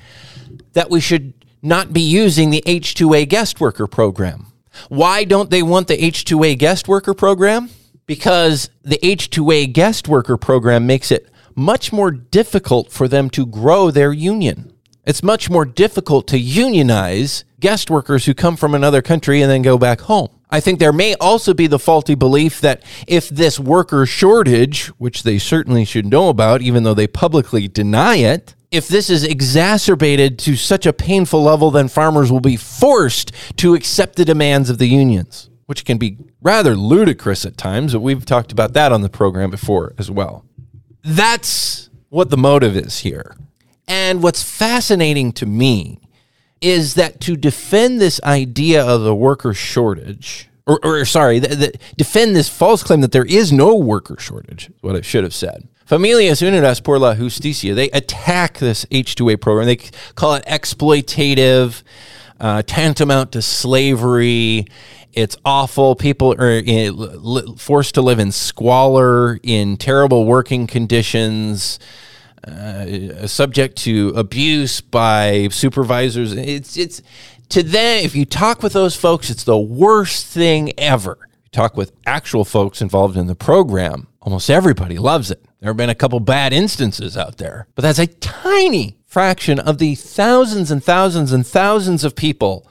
that 0.73 0.89
we 0.89 0.99
should 0.99 1.33
not 1.61 1.93
be 1.93 2.01
using 2.01 2.51
the 2.51 2.63
H2A 2.65 3.27
guest 3.27 3.59
worker 3.59 3.87
program. 3.87 4.51
Why 4.89 5.23
don't 5.23 5.49
they 5.49 5.63
want 5.63 5.87
the 5.87 5.97
H2A 5.97 6.57
guest 6.57 6.87
worker 6.87 7.13
program? 7.13 7.69
Because 8.05 8.69
the 8.83 8.99
H2A 8.99 9.73
guest 9.73 10.07
worker 10.07 10.37
program 10.37 10.85
makes 10.85 11.11
it 11.11 11.27
much 11.55 11.91
more 11.91 12.11
difficult 12.11 12.91
for 12.91 13.07
them 13.07 13.29
to 13.31 13.45
grow 13.45 13.89
their 13.89 14.13
union. 14.13 14.74
It's 15.05 15.21
much 15.21 15.49
more 15.51 15.65
difficult 15.65 16.27
to 16.29 16.39
unionize 16.39 17.45
guest 17.59 17.91
workers 17.91 18.25
who 18.25 18.33
come 18.33 18.55
from 18.55 18.73
another 18.73 19.03
country 19.03 19.41
and 19.41 19.51
then 19.51 19.61
go 19.61 19.77
back 19.77 20.01
home. 20.01 20.29
I 20.49 20.59
think 20.59 20.79
there 20.79 20.93
may 20.93 21.15
also 21.15 21.53
be 21.53 21.67
the 21.67 21.77
faulty 21.77 22.15
belief 22.15 22.59
that 22.61 22.81
if 23.07 23.29
this 23.29 23.59
worker 23.59 24.05
shortage, 24.05 24.87
which 24.97 25.23
they 25.23 25.37
certainly 25.37 25.85
should 25.85 26.05
know 26.05 26.29
about, 26.29 26.61
even 26.61 26.83
though 26.83 26.93
they 26.93 27.07
publicly 27.07 27.67
deny 27.67 28.15
it, 28.17 28.55
if 28.71 28.87
this 28.87 29.09
is 29.09 29.23
exacerbated 29.23 30.39
to 30.39 30.55
such 30.55 30.85
a 30.85 30.93
painful 30.93 31.43
level, 31.43 31.71
then 31.71 31.87
farmers 31.87 32.31
will 32.31 32.39
be 32.39 32.57
forced 32.57 33.31
to 33.57 33.73
accept 33.75 34.15
the 34.15 34.25
demands 34.25 34.69
of 34.69 34.79
the 34.79 34.87
unions, 34.87 35.49
which 35.67 35.85
can 35.85 35.97
be 35.97 36.17
rather 36.41 36.75
ludicrous 36.75 37.45
at 37.45 37.57
times. 37.57 37.93
But 37.93 38.01
we've 38.01 38.25
talked 38.25 38.51
about 38.51 38.73
that 38.73 38.91
on 38.91 39.01
the 39.01 39.09
program 39.09 39.51
before 39.51 39.93
as 39.97 40.09
well. 40.09 40.45
That's 41.03 41.89
what 42.09 42.31
the 42.31 42.37
motive 42.37 42.75
is 42.75 42.99
here. 42.99 43.35
And 43.87 44.23
what's 44.23 44.43
fascinating 44.43 45.31
to 45.33 45.45
me 45.45 45.99
is 46.61 46.95
that 46.95 47.19
to 47.21 47.35
defend 47.35 48.01
this 48.01 48.19
idea 48.23 48.83
of 48.83 49.01
the 49.01 49.13
worker 49.15 49.53
shortage, 49.53 50.49
or, 50.65 50.79
or 50.83 51.05
sorry, 51.05 51.39
the, 51.39 51.55
the, 51.55 51.73
defend 51.95 52.35
this 52.35 52.49
false 52.49 52.81
claim 52.81 53.01
that 53.01 53.11
there 53.11 53.25
is 53.25 53.51
no 53.51 53.75
worker 53.75 54.17
shortage, 54.17 54.71
what 54.81 54.95
I 54.95 55.01
should 55.01 55.23
have 55.23 55.33
said. 55.33 55.67
Familias 55.87 56.41
Unidas 56.41 56.83
por 56.83 56.97
la 56.97 57.13
Justicia, 57.13 57.75
they 57.75 57.91
attack 57.91 58.57
this 58.57 58.85
H2A 58.85 59.39
program. 59.39 59.67
They 59.67 59.75
call 60.15 60.33
it 60.33 60.45
exploitative, 60.45 61.83
uh, 62.39 62.63
tantamount 62.63 63.33
to 63.33 63.43
slavery. 63.43 64.65
It's 65.13 65.37
awful. 65.45 65.95
People 65.95 66.33
are 66.39 66.57
in, 66.57 67.55
forced 67.57 67.93
to 67.95 68.01
live 68.01 68.17
in 68.17 68.31
squalor, 68.31 69.39
in 69.43 69.77
terrible 69.77 70.25
working 70.25 70.65
conditions 70.65 71.77
uh, 72.47 73.27
subject 73.27 73.77
to 73.79 74.13
abuse 74.15 74.81
by 74.81 75.47
supervisors. 75.51 76.33
It's 76.33 76.77
it's 76.77 77.01
to 77.49 77.63
them. 77.63 78.03
If 78.03 78.15
you 78.15 78.25
talk 78.25 78.63
with 78.63 78.73
those 78.73 78.95
folks, 78.95 79.29
it's 79.29 79.43
the 79.43 79.57
worst 79.57 80.27
thing 80.27 80.71
ever. 80.77 81.17
You 81.43 81.49
talk 81.51 81.75
with 81.75 81.91
actual 82.05 82.45
folks 82.45 82.81
involved 82.81 83.17
in 83.17 83.27
the 83.27 83.35
program. 83.35 84.07
Almost 84.21 84.49
everybody 84.49 84.97
loves 84.97 85.31
it. 85.31 85.43
There 85.59 85.69
have 85.69 85.77
been 85.77 85.89
a 85.89 85.95
couple 85.95 86.19
bad 86.19 86.53
instances 86.53 87.17
out 87.17 87.37
there, 87.37 87.67
but 87.75 87.81
that's 87.81 87.99
a 87.99 88.07
tiny 88.07 88.97
fraction 89.05 89.59
of 89.59 89.77
the 89.77 89.95
thousands 89.95 90.71
and 90.71 90.83
thousands 90.83 91.31
and 91.31 91.45
thousands 91.45 92.03
of 92.03 92.15
people 92.15 92.67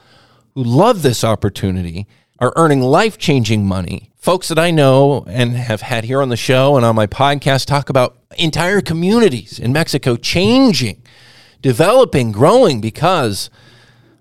who 0.53 0.63
love 0.63 1.01
this 1.01 1.23
opportunity 1.23 2.07
are 2.39 2.53
earning 2.55 2.81
life 2.81 3.17
changing 3.17 3.65
money. 3.65 4.11
Folks 4.25 4.47
that 4.47 4.57
I 4.57 4.71
know 4.71 5.23
and 5.27 5.51
have 5.55 5.81
had 5.81 6.03
here 6.03 6.19
on 6.19 6.29
the 6.29 6.35
show 6.35 6.77
and 6.77 6.83
on 6.83 6.95
my 6.95 7.05
podcast 7.05 7.67
talk 7.67 7.91
about 7.91 8.17
entire 8.39 8.81
communities 8.81 9.59
in 9.59 9.71
Mexico 9.71 10.15
changing, 10.15 11.03
developing, 11.61 12.31
growing 12.31 12.81
because 12.81 13.51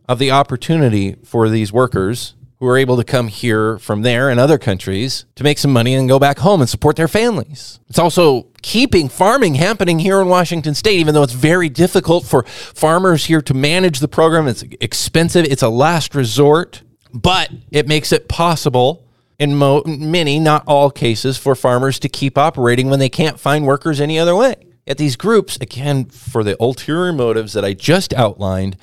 of 0.07 0.19
the 0.19 0.31
opportunity 0.31 1.17
for 1.25 1.49
these 1.49 1.73
workers 1.73 2.35
who 2.59 2.69
are 2.69 2.77
able 2.77 2.99
to 2.99 3.03
come 3.03 3.29
here 3.29 3.79
from 3.79 4.03
there 4.03 4.29
and 4.29 4.39
other 4.39 4.59
countries 4.59 5.25
to 5.37 5.43
make 5.43 5.57
some 5.57 5.73
money 5.73 5.95
and 5.95 6.07
go 6.07 6.19
back 6.19 6.41
home 6.41 6.61
and 6.61 6.69
support 6.69 6.97
their 6.97 7.09
families. 7.09 7.81
It's 7.89 7.99
also 7.99 8.49
keeping 8.61 9.09
farming 9.09 9.55
happening 9.55 10.01
here 10.01 10.21
in 10.21 10.29
Washington 10.29 10.75
state, 10.75 11.01
even 11.01 11.15
though 11.15 11.23
it's 11.23 11.33
very 11.33 11.71
difficult 11.71 12.27
for 12.27 12.43
farmers 12.43 13.25
here 13.25 13.41
to 13.41 13.55
manage 13.55 14.01
the 14.01 14.09
program. 14.09 14.49
It's 14.49 14.65
expensive, 14.83 15.47
it's 15.47 15.63
a 15.63 15.71
last 15.71 16.15
resort, 16.15 16.83
but 17.15 17.51
it 17.71 17.89
makes 17.89 18.13
it 18.13 18.29
possible 18.29 19.04
in 19.39 19.55
mo- 19.57 19.83
many, 19.87 20.39
not 20.39 20.65
all 20.67 20.91
cases, 20.91 21.37
for 21.37 21.55
farmers 21.55 21.99
to 22.01 22.09
keep 22.09 22.39
operating 22.39 22.91
when 22.91 22.99
they 22.99 23.09
can't 23.09 23.41
find 23.41 23.67
workers 23.67 24.01
any 24.01 24.19
other 24.19 24.35
way. 24.35 24.55
Yet 24.87 24.99
these 24.99 25.17
groups, 25.17 25.57
again, 25.61 26.07
for 26.07 26.45
the 26.45 26.57
ulterior 26.61 27.13
motives 27.13 27.55
that 27.55 27.65
I 27.65 27.73
just 27.73 28.13
outlined, 28.13 28.77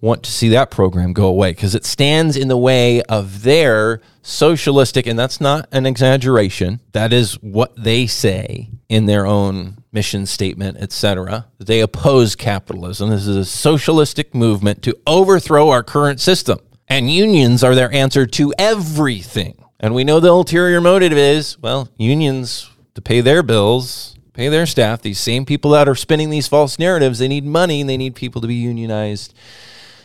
want 0.00 0.22
to 0.22 0.30
see 0.30 0.48
that 0.50 0.70
program 0.70 1.12
go 1.12 1.26
away 1.26 1.52
because 1.52 1.74
it 1.74 1.84
stands 1.84 2.36
in 2.36 2.48
the 2.48 2.56
way 2.56 3.02
of 3.02 3.42
their 3.42 4.00
socialistic, 4.22 5.06
and 5.06 5.18
that's 5.18 5.40
not 5.40 5.68
an 5.72 5.86
exaggeration. 5.86 6.80
That 6.92 7.12
is 7.12 7.34
what 7.42 7.74
they 7.76 8.06
say 8.06 8.70
in 8.88 9.06
their 9.06 9.26
own 9.26 9.78
mission 9.92 10.26
statement, 10.26 10.78
etc. 10.78 11.46
They 11.58 11.80
oppose 11.80 12.36
capitalism. 12.36 13.10
This 13.10 13.26
is 13.26 13.36
a 13.36 13.44
socialistic 13.44 14.34
movement 14.34 14.82
to 14.82 14.96
overthrow 15.06 15.70
our 15.70 15.82
current 15.82 16.20
system. 16.20 16.58
And 16.88 17.10
unions 17.10 17.62
are 17.62 17.74
their 17.74 17.92
answer 17.92 18.26
to 18.26 18.52
everything. 18.58 19.64
And 19.80 19.94
we 19.94 20.04
know 20.04 20.20
the 20.20 20.28
ulterior 20.28 20.80
motive 20.80 21.16
is, 21.16 21.58
well, 21.58 21.88
unions 21.96 22.70
to 22.94 23.00
pay 23.00 23.22
their 23.22 23.42
bills, 23.42 24.14
pay 24.34 24.48
their 24.48 24.66
staff, 24.66 25.00
these 25.00 25.18
same 25.18 25.46
people 25.46 25.70
that 25.70 25.88
are 25.88 25.94
spinning 25.94 26.28
these 26.28 26.46
false 26.46 26.78
narratives, 26.78 27.18
they 27.18 27.28
need 27.28 27.46
money 27.46 27.80
and 27.80 27.88
they 27.88 27.96
need 27.96 28.14
people 28.14 28.42
to 28.42 28.46
be 28.46 28.54
unionized. 28.54 29.34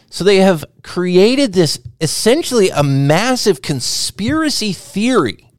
So 0.09 0.23
they 0.23 0.37
have 0.37 0.63
created 0.81 1.51
this 1.51 1.77
essentially 1.99 2.69
a 2.69 2.83
massive 2.83 3.61
conspiracy 3.61 4.71
theory 4.71 5.51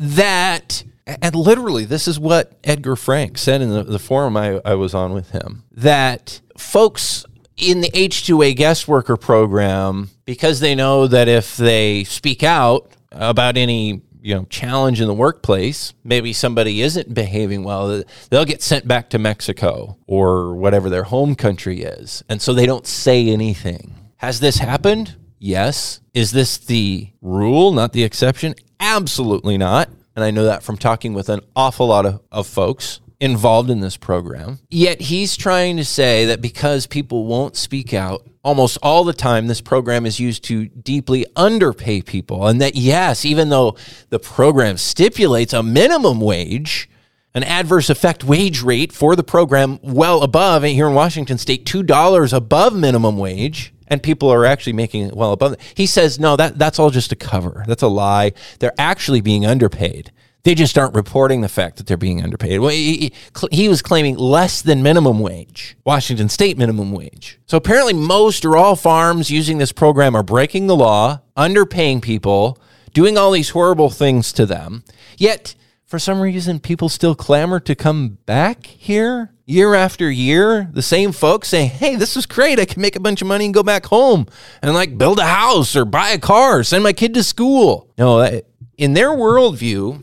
that, 0.00 0.82
and 1.06 1.36
literally, 1.36 1.84
this 1.84 2.08
is 2.08 2.18
what 2.18 2.58
Edgar 2.64 2.96
Frank 2.96 3.38
said 3.38 3.62
in 3.62 3.70
the, 3.70 3.84
the 3.84 4.00
forum 4.00 4.36
I, 4.36 4.60
I 4.64 4.74
was 4.74 4.94
on 4.94 5.12
with 5.12 5.30
him, 5.30 5.62
that 5.70 6.40
folks 6.58 7.24
in 7.56 7.82
the 7.82 7.90
H2A 7.90 8.56
guest 8.56 8.88
worker 8.88 9.16
program, 9.16 10.10
because 10.24 10.58
they 10.58 10.74
know 10.74 11.06
that 11.06 11.28
if 11.28 11.56
they 11.56 12.02
speak 12.04 12.42
out, 12.42 12.90
about 13.12 13.56
any 13.56 14.02
you 14.22 14.34
know 14.34 14.44
challenge 14.44 15.00
in 15.00 15.06
the 15.06 15.14
workplace. 15.14 15.94
Maybe 16.04 16.32
somebody 16.32 16.82
isn't 16.82 17.12
behaving 17.12 17.64
well 17.64 18.02
they'll 18.30 18.44
get 18.44 18.62
sent 18.62 18.86
back 18.86 19.10
to 19.10 19.18
mexico 19.18 19.96
or 20.06 20.54
whatever 20.54 20.90
their 20.90 21.04
home 21.04 21.34
country 21.34 21.82
is 21.82 22.22
and 22.28 22.40
so 22.40 22.52
they 22.52 22.66
don't 22.66 22.86
say 22.86 23.28
anything. 23.28 23.94
Has 24.16 24.40
this 24.40 24.58
happened? 24.58 25.16
Yes. 25.38 26.00
Is 26.12 26.32
this 26.32 26.58
the 26.58 27.08
rule 27.22 27.72
not 27.72 27.92
the 27.92 28.04
exception? 28.04 28.54
Absolutely 28.78 29.56
not. 29.56 29.88
And 30.14 30.24
i 30.24 30.30
know 30.30 30.44
that 30.44 30.62
from 30.62 30.76
talking 30.76 31.14
with 31.14 31.28
an 31.28 31.40
awful 31.56 31.86
lot 31.86 32.04
of, 32.04 32.20
of 32.30 32.46
folks 32.46 33.00
involved 33.20 33.70
in 33.70 33.80
this 33.80 33.96
program. 33.96 34.58
Yet 34.70 35.00
he's 35.00 35.36
trying 35.36 35.76
to 35.76 35.84
say 35.84 36.26
that 36.26 36.40
because 36.40 36.86
people 36.86 37.26
won't 37.26 37.56
speak 37.56 37.94
out 37.94 38.26
almost 38.42 38.78
all 38.82 39.04
the 39.04 39.12
time 39.12 39.46
this 39.46 39.60
program 39.60 40.06
is 40.06 40.18
used 40.18 40.44
to 40.44 40.66
deeply 40.66 41.26
underpay 41.36 42.02
people. 42.02 42.46
And 42.46 42.60
that 42.60 42.74
yes 42.74 43.24
even 43.24 43.48
though 43.48 43.76
the 44.08 44.18
program 44.18 44.76
stipulates 44.76 45.52
a 45.52 45.62
minimum 45.62 46.20
wage 46.20 46.88
an 47.32 47.44
adverse 47.44 47.88
effect 47.90 48.24
wage 48.24 48.60
rate 48.60 48.92
for 48.92 49.14
the 49.14 49.22
program 49.22 49.78
well 49.82 50.22
above 50.22 50.64
here 50.64 50.88
in 50.88 50.94
Washington 50.94 51.38
state 51.38 51.64
$2 51.64 52.32
above 52.32 52.74
minimum 52.74 53.18
wage 53.18 53.72
and 53.86 54.02
people 54.02 54.30
are 54.30 54.44
actually 54.44 54.72
making 54.72 55.06
it 55.06 55.14
well 55.14 55.32
above. 55.32 55.56
He 55.74 55.86
says 55.86 56.18
no 56.18 56.36
that 56.36 56.58
that's 56.58 56.78
all 56.78 56.90
just 56.90 57.12
a 57.12 57.16
cover. 57.16 57.64
That's 57.66 57.82
a 57.82 57.88
lie. 57.88 58.32
They're 58.58 58.72
actually 58.78 59.20
being 59.20 59.46
underpaid 59.46 60.12
they 60.42 60.54
just 60.54 60.78
aren't 60.78 60.94
reporting 60.94 61.40
the 61.40 61.48
fact 61.48 61.76
that 61.76 61.86
they're 61.86 61.96
being 61.96 62.22
underpaid. 62.22 62.60
Well, 62.60 62.70
he, 62.70 63.12
he, 63.50 63.68
was 63.68 63.82
claiming 63.82 64.16
less 64.16 64.62
than 64.62 64.82
minimum 64.82 65.20
wage, 65.20 65.76
Washington 65.84 66.28
state 66.28 66.56
minimum 66.56 66.92
wage. 66.92 67.38
So 67.46 67.56
apparently, 67.56 67.92
most 67.92 68.44
or 68.44 68.56
all 68.56 68.76
farms 68.76 69.30
using 69.30 69.58
this 69.58 69.72
program 69.72 70.14
are 70.14 70.22
breaking 70.22 70.66
the 70.66 70.76
law, 70.76 71.20
underpaying 71.36 72.02
people, 72.02 72.58
doing 72.92 73.18
all 73.18 73.32
these 73.32 73.50
horrible 73.50 73.90
things 73.90 74.32
to 74.34 74.46
them. 74.46 74.84
Yet, 75.18 75.54
for 75.84 75.98
some 75.98 76.20
reason, 76.20 76.60
people 76.60 76.88
still 76.88 77.14
clamor 77.14 77.60
to 77.60 77.74
come 77.74 78.18
back 78.24 78.66
here 78.66 79.32
year 79.44 79.74
after 79.74 80.10
year. 80.10 80.68
The 80.72 80.82
same 80.82 81.12
folks 81.12 81.48
saying, 81.48 81.70
hey, 81.70 81.96
this 81.96 82.16
is 82.16 82.26
great. 82.26 82.60
I 82.60 82.64
can 82.64 82.80
make 82.80 82.96
a 82.96 83.00
bunch 83.00 83.20
of 83.20 83.28
money 83.28 83.46
and 83.46 83.54
go 83.54 83.64
back 83.64 83.86
home 83.86 84.26
and 84.62 84.72
like 84.72 84.96
build 84.96 85.18
a 85.18 85.26
house 85.26 85.74
or 85.74 85.84
buy 85.84 86.10
a 86.10 86.18
car, 86.18 86.60
or 86.60 86.64
send 86.64 86.84
my 86.84 86.92
kid 86.92 87.12
to 87.14 87.24
school. 87.24 87.90
No, 87.98 88.40
in 88.78 88.94
their 88.94 89.10
worldview, 89.10 90.02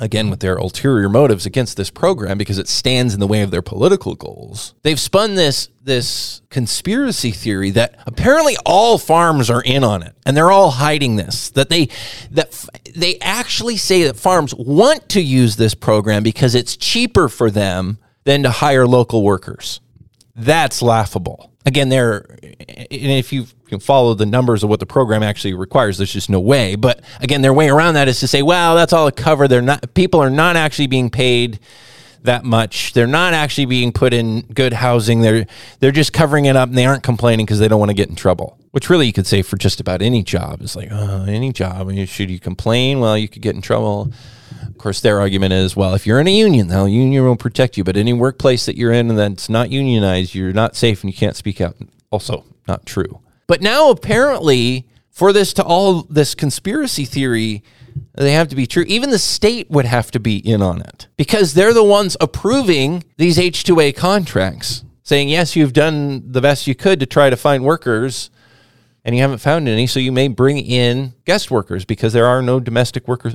again 0.00 0.30
with 0.30 0.40
their 0.40 0.56
ulterior 0.56 1.08
motives 1.08 1.46
against 1.46 1.76
this 1.76 1.90
program 1.90 2.38
because 2.38 2.58
it 2.58 2.66
stands 2.66 3.14
in 3.14 3.20
the 3.20 3.26
way 3.26 3.42
of 3.42 3.50
their 3.50 3.62
political 3.62 4.14
goals. 4.14 4.74
They've 4.82 4.98
spun 4.98 5.34
this 5.34 5.68
this 5.82 6.42
conspiracy 6.50 7.30
theory 7.30 7.70
that 7.70 7.96
apparently 8.06 8.56
all 8.66 8.98
farms 8.98 9.48
are 9.50 9.62
in 9.62 9.82
on 9.84 10.02
it 10.02 10.14
and 10.26 10.36
they're 10.36 10.50
all 10.50 10.70
hiding 10.70 11.16
this 11.16 11.50
that 11.50 11.68
they 11.68 11.88
that 12.30 12.64
they 12.94 13.18
actually 13.20 13.76
say 13.76 14.04
that 14.04 14.16
farms 14.16 14.54
want 14.54 15.08
to 15.10 15.20
use 15.20 15.56
this 15.56 15.74
program 15.74 16.22
because 16.22 16.54
it's 16.54 16.76
cheaper 16.76 17.28
for 17.28 17.50
them 17.50 17.98
than 18.24 18.42
to 18.42 18.50
hire 18.50 18.86
local 18.86 19.22
workers. 19.22 19.80
That's 20.34 20.82
laughable. 20.82 21.52
Again, 21.66 21.90
there 21.90 22.38
and 22.40 22.88
if 22.90 23.32
you've 23.32 23.54
follow 23.78 24.14
the 24.14 24.26
numbers 24.26 24.64
of 24.64 24.70
what 24.70 24.80
the 24.80 24.86
program 24.86 25.22
actually 25.22 25.54
requires. 25.54 25.98
There's 25.98 26.12
just 26.12 26.30
no 26.30 26.40
way. 26.40 26.74
But 26.74 27.02
again, 27.20 27.42
their 27.42 27.52
way 27.52 27.68
around 27.68 27.94
that 27.94 28.08
is 28.08 28.18
to 28.20 28.26
say, 28.26 28.42
well, 28.42 28.74
that's 28.74 28.92
all 28.92 29.06
a 29.06 29.12
cover. 29.12 29.46
They're 29.46 29.62
not 29.62 29.94
people 29.94 30.20
are 30.20 30.30
not 30.30 30.56
actually 30.56 30.88
being 30.88 31.10
paid 31.10 31.60
that 32.22 32.44
much. 32.44 32.92
They're 32.92 33.06
not 33.06 33.34
actually 33.34 33.66
being 33.66 33.92
put 33.92 34.12
in 34.12 34.42
good 34.42 34.72
housing. 34.72 35.20
They're 35.20 35.46
they're 35.80 35.92
just 35.92 36.12
covering 36.12 36.46
it 36.46 36.56
up 36.56 36.68
and 36.68 36.76
they 36.76 36.86
aren't 36.86 37.02
complaining 37.02 37.46
because 37.46 37.58
they 37.58 37.68
don't 37.68 37.80
want 37.80 37.90
to 37.90 37.94
get 37.94 38.08
in 38.08 38.16
trouble. 38.16 38.58
Which 38.72 38.88
really 38.88 39.06
you 39.06 39.12
could 39.12 39.26
say 39.26 39.42
for 39.42 39.56
just 39.56 39.80
about 39.80 40.02
any 40.02 40.22
job. 40.22 40.60
It's 40.62 40.76
like, 40.76 40.88
oh, 40.90 41.24
any 41.24 41.52
job. 41.52 41.92
Should 42.06 42.30
you 42.30 42.38
complain? 42.38 43.00
Well, 43.00 43.18
you 43.18 43.28
could 43.28 43.42
get 43.42 43.54
in 43.54 43.62
trouble. 43.62 44.12
Of 44.66 44.78
course, 44.78 45.00
their 45.00 45.20
argument 45.20 45.52
is, 45.52 45.76
well, 45.76 45.94
if 45.94 46.06
you're 46.06 46.20
in 46.20 46.26
a 46.26 46.36
union, 46.36 46.68
the 46.68 46.84
union 46.84 47.24
will 47.24 47.36
protect 47.36 47.76
you. 47.76 47.84
But 47.84 47.96
any 47.96 48.12
workplace 48.12 48.66
that 48.66 48.76
you're 48.76 48.92
in 48.92 49.10
and 49.10 49.18
that's 49.18 49.48
not 49.48 49.70
unionized, 49.70 50.34
you're 50.34 50.52
not 50.52 50.76
safe 50.76 51.02
and 51.02 51.12
you 51.12 51.16
can't 51.16 51.36
speak 51.36 51.60
out. 51.60 51.76
Also, 52.10 52.44
not 52.66 52.86
true. 52.86 53.20
But 53.50 53.62
now 53.62 53.90
apparently, 53.90 54.86
for 55.10 55.32
this 55.32 55.52
to 55.54 55.64
all 55.64 56.02
this 56.02 56.36
conspiracy 56.36 57.04
theory 57.04 57.64
they 58.14 58.30
have 58.30 58.46
to 58.46 58.54
be 58.54 58.64
true. 58.64 58.84
Even 58.86 59.10
the 59.10 59.18
state 59.18 59.68
would 59.68 59.86
have 59.86 60.12
to 60.12 60.20
be 60.20 60.36
in 60.36 60.62
on 60.62 60.80
it 60.82 61.08
because 61.16 61.54
they're 61.54 61.74
the 61.74 61.82
ones 61.82 62.16
approving 62.20 63.02
these 63.16 63.38
H2A 63.38 63.96
contracts, 63.96 64.84
saying, 65.02 65.28
yes, 65.28 65.56
you've 65.56 65.72
done 65.72 66.30
the 66.30 66.40
best 66.40 66.68
you 66.68 66.76
could 66.76 67.00
to 67.00 67.06
try 67.06 67.28
to 67.28 67.36
find 67.36 67.64
workers 67.64 68.30
and 69.04 69.16
you 69.16 69.20
haven't 69.20 69.38
found 69.38 69.68
any. 69.68 69.88
So 69.88 69.98
you 69.98 70.12
may 70.12 70.28
bring 70.28 70.58
in 70.58 71.14
guest 71.24 71.50
workers 71.50 71.84
because 71.84 72.12
there 72.12 72.26
are 72.26 72.42
no 72.42 72.60
domestic 72.60 73.08
workers. 73.08 73.34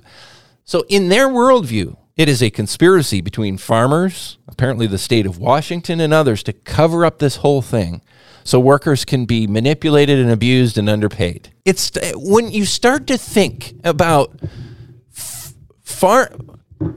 So, 0.63 0.85
in 0.87 1.09
their 1.09 1.27
worldview, 1.27 1.97
it 2.17 2.29
is 2.29 2.41
a 2.41 2.49
conspiracy 2.49 3.19
between 3.19 3.57
farmers, 3.57 4.37
apparently 4.47 4.87
the 4.87 4.97
state 4.97 5.25
of 5.25 5.37
Washington, 5.37 5.99
and 5.99 6.13
others 6.13 6.43
to 6.43 6.53
cover 6.53 7.05
up 7.05 7.19
this 7.19 7.37
whole 7.37 7.61
thing 7.61 8.01
so 8.45 8.59
workers 8.59 9.03
can 9.03 9.25
be 9.25 9.47
manipulated 9.47 10.19
and 10.19 10.31
abused 10.31 10.77
and 10.77 10.87
underpaid. 10.87 11.51
It's 11.65 11.95
uh, 11.97 12.13
when 12.15 12.51
you 12.51 12.65
start 12.65 13.07
to 13.07 13.17
think 13.17 13.73
about 13.83 14.39
far 15.81 16.31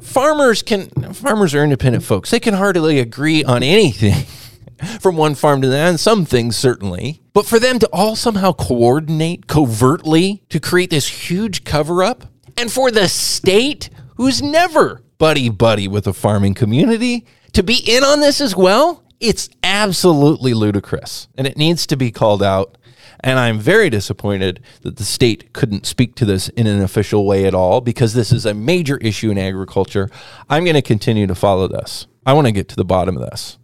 farmers 0.01 0.63
can 0.63 0.91
farmers 1.15 1.55
are 1.55 1.65
independent 1.65 2.05
folks. 2.05 2.31
They 2.31 2.41
can 2.41 2.55
hardly 2.55 3.01
agree 3.01 3.43
on 3.43 3.63
anything. 3.63 4.27
from 5.01 5.17
one 5.17 5.35
farm 5.35 5.61
to 5.61 5.67
the 5.67 5.77
and 5.77 5.99
some 5.99 6.25
things 6.25 6.57
certainly. 6.57 7.21
But 7.33 7.47
for 7.47 7.59
them 7.59 7.81
to 7.81 7.89
all 7.93 8.15
somehow 8.15 8.53
coordinate 8.53 9.49
covertly 9.49 10.45
to 10.51 10.61
create 10.61 10.91
this 10.91 11.29
huge 11.29 11.65
cover 11.65 12.05
up, 12.05 12.27
and 12.57 12.71
for 12.71 12.93
the 12.93 13.09
state, 13.09 13.91
who's 14.17 14.41
never 14.41 15.03
buddy 15.19 15.49
buddy 15.49 15.89
with 15.89 16.05
the 16.05 16.15
farming 16.15 16.55
community, 16.55 17.27
to 17.53 17.63
be 17.63 17.83
in 17.87 18.05
on 18.05 18.21
this 18.21 18.41
as 18.41 18.57
well, 18.57 19.05
it's 19.21 19.49
absolutely 19.63 20.55
ludicrous 20.55 21.29
and 21.37 21.47
it 21.47 21.57
needs 21.57 21.87
to 21.89 21.97
be 21.97 22.11
called 22.11 22.43
out. 22.43 22.79
And 23.21 23.37
I'm 23.37 23.59
very 23.59 23.91
disappointed 23.91 24.63
that 24.83 24.97
the 24.97 25.05
state 25.05 25.53
couldn't 25.53 25.87
speak 25.87 26.15
to 26.17 26.25
this 26.25 26.49
in 26.51 26.69
an 26.69 26.81
official 26.81 27.27
way 27.27 27.47
at 27.47 27.55
all 27.55 27.81
because 27.81 28.15
this 28.15 28.31
is 28.31 28.47
a 28.47 28.55
major 28.55 28.97
issue 28.99 29.31
in 29.31 29.39
agriculture. 29.39 30.09
I'm 30.49 30.63
going 30.63 30.75
to 30.75 30.83
continue 30.83 31.27
to 31.27 31.35
follow 31.35 31.67
this. 31.67 32.07
I 32.25 32.33
want 32.35 32.47
to 32.47 32.53
get 32.53 32.69
to 32.69 32.77
the 32.77 32.85
bottom 32.85 33.17
of 33.17 33.29
this. 33.29 33.59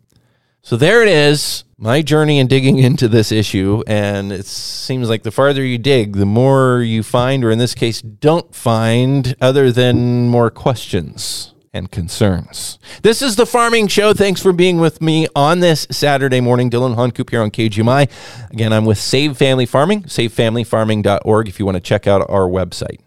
So 0.66 0.78
there 0.78 1.02
it 1.02 1.10
is, 1.10 1.64
my 1.76 2.00
journey 2.00 2.38
in 2.38 2.46
digging 2.46 2.78
into 2.78 3.06
this 3.06 3.30
issue. 3.30 3.82
And 3.86 4.32
it 4.32 4.46
seems 4.46 5.10
like 5.10 5.22
the 5.22 5.30
farther 5.30 5.62
you 5.62 5.76
dig, 5.76 6.16
the 6.16 6.24
more 6.24 6.80
you 6.80 7.02
find, 7.02 7.44
or 7.44 7.50
in 7.50 7.58
this 7.58 7.74
case, 7.74 8.00
don't 8.00 8.54
find, 8.54 9.36
other 9.42 9.70
than 9.70 10.26
more 10.28 10.50
questions 10.50 11.52
and 11.74 11.90
concerns. 11.90 12.78
This 13.02 13.20
is 13.20 13.36
the 13.36 13.44
Farming 13.44 13.88
Show. 13.88 14.14
Thanks 14.14 14.40
for 14.40 14.54
being 14.54 14.80
with 14.80 15.02
me 15.02 15.26
on 15.36 15.60
this 15.60 15.86
Saturday 15.90 16.40
morning. 16.40 16.70
Dillon 16.70 16.94
Honcoop 16.94 17.28
here 17.28 17.42
on 17.42 17.50
KGMI. 17.50 18.08
Again, 18.50 18.72
I'm 18.72 18.86
with 18.86 18.96
Save 18.96 19.36
Family 19.36 19.66
Farming, 19.66 20.04
savefamilyfarming.org 20.04 21.46
if 21.46 21.58
you 21.58 21.66
want 21.66 21.76
to 21.76 21.82
check 21.82 22.06
out 22.06 22.22
our 22.30 22.48
website. 22.48 23.00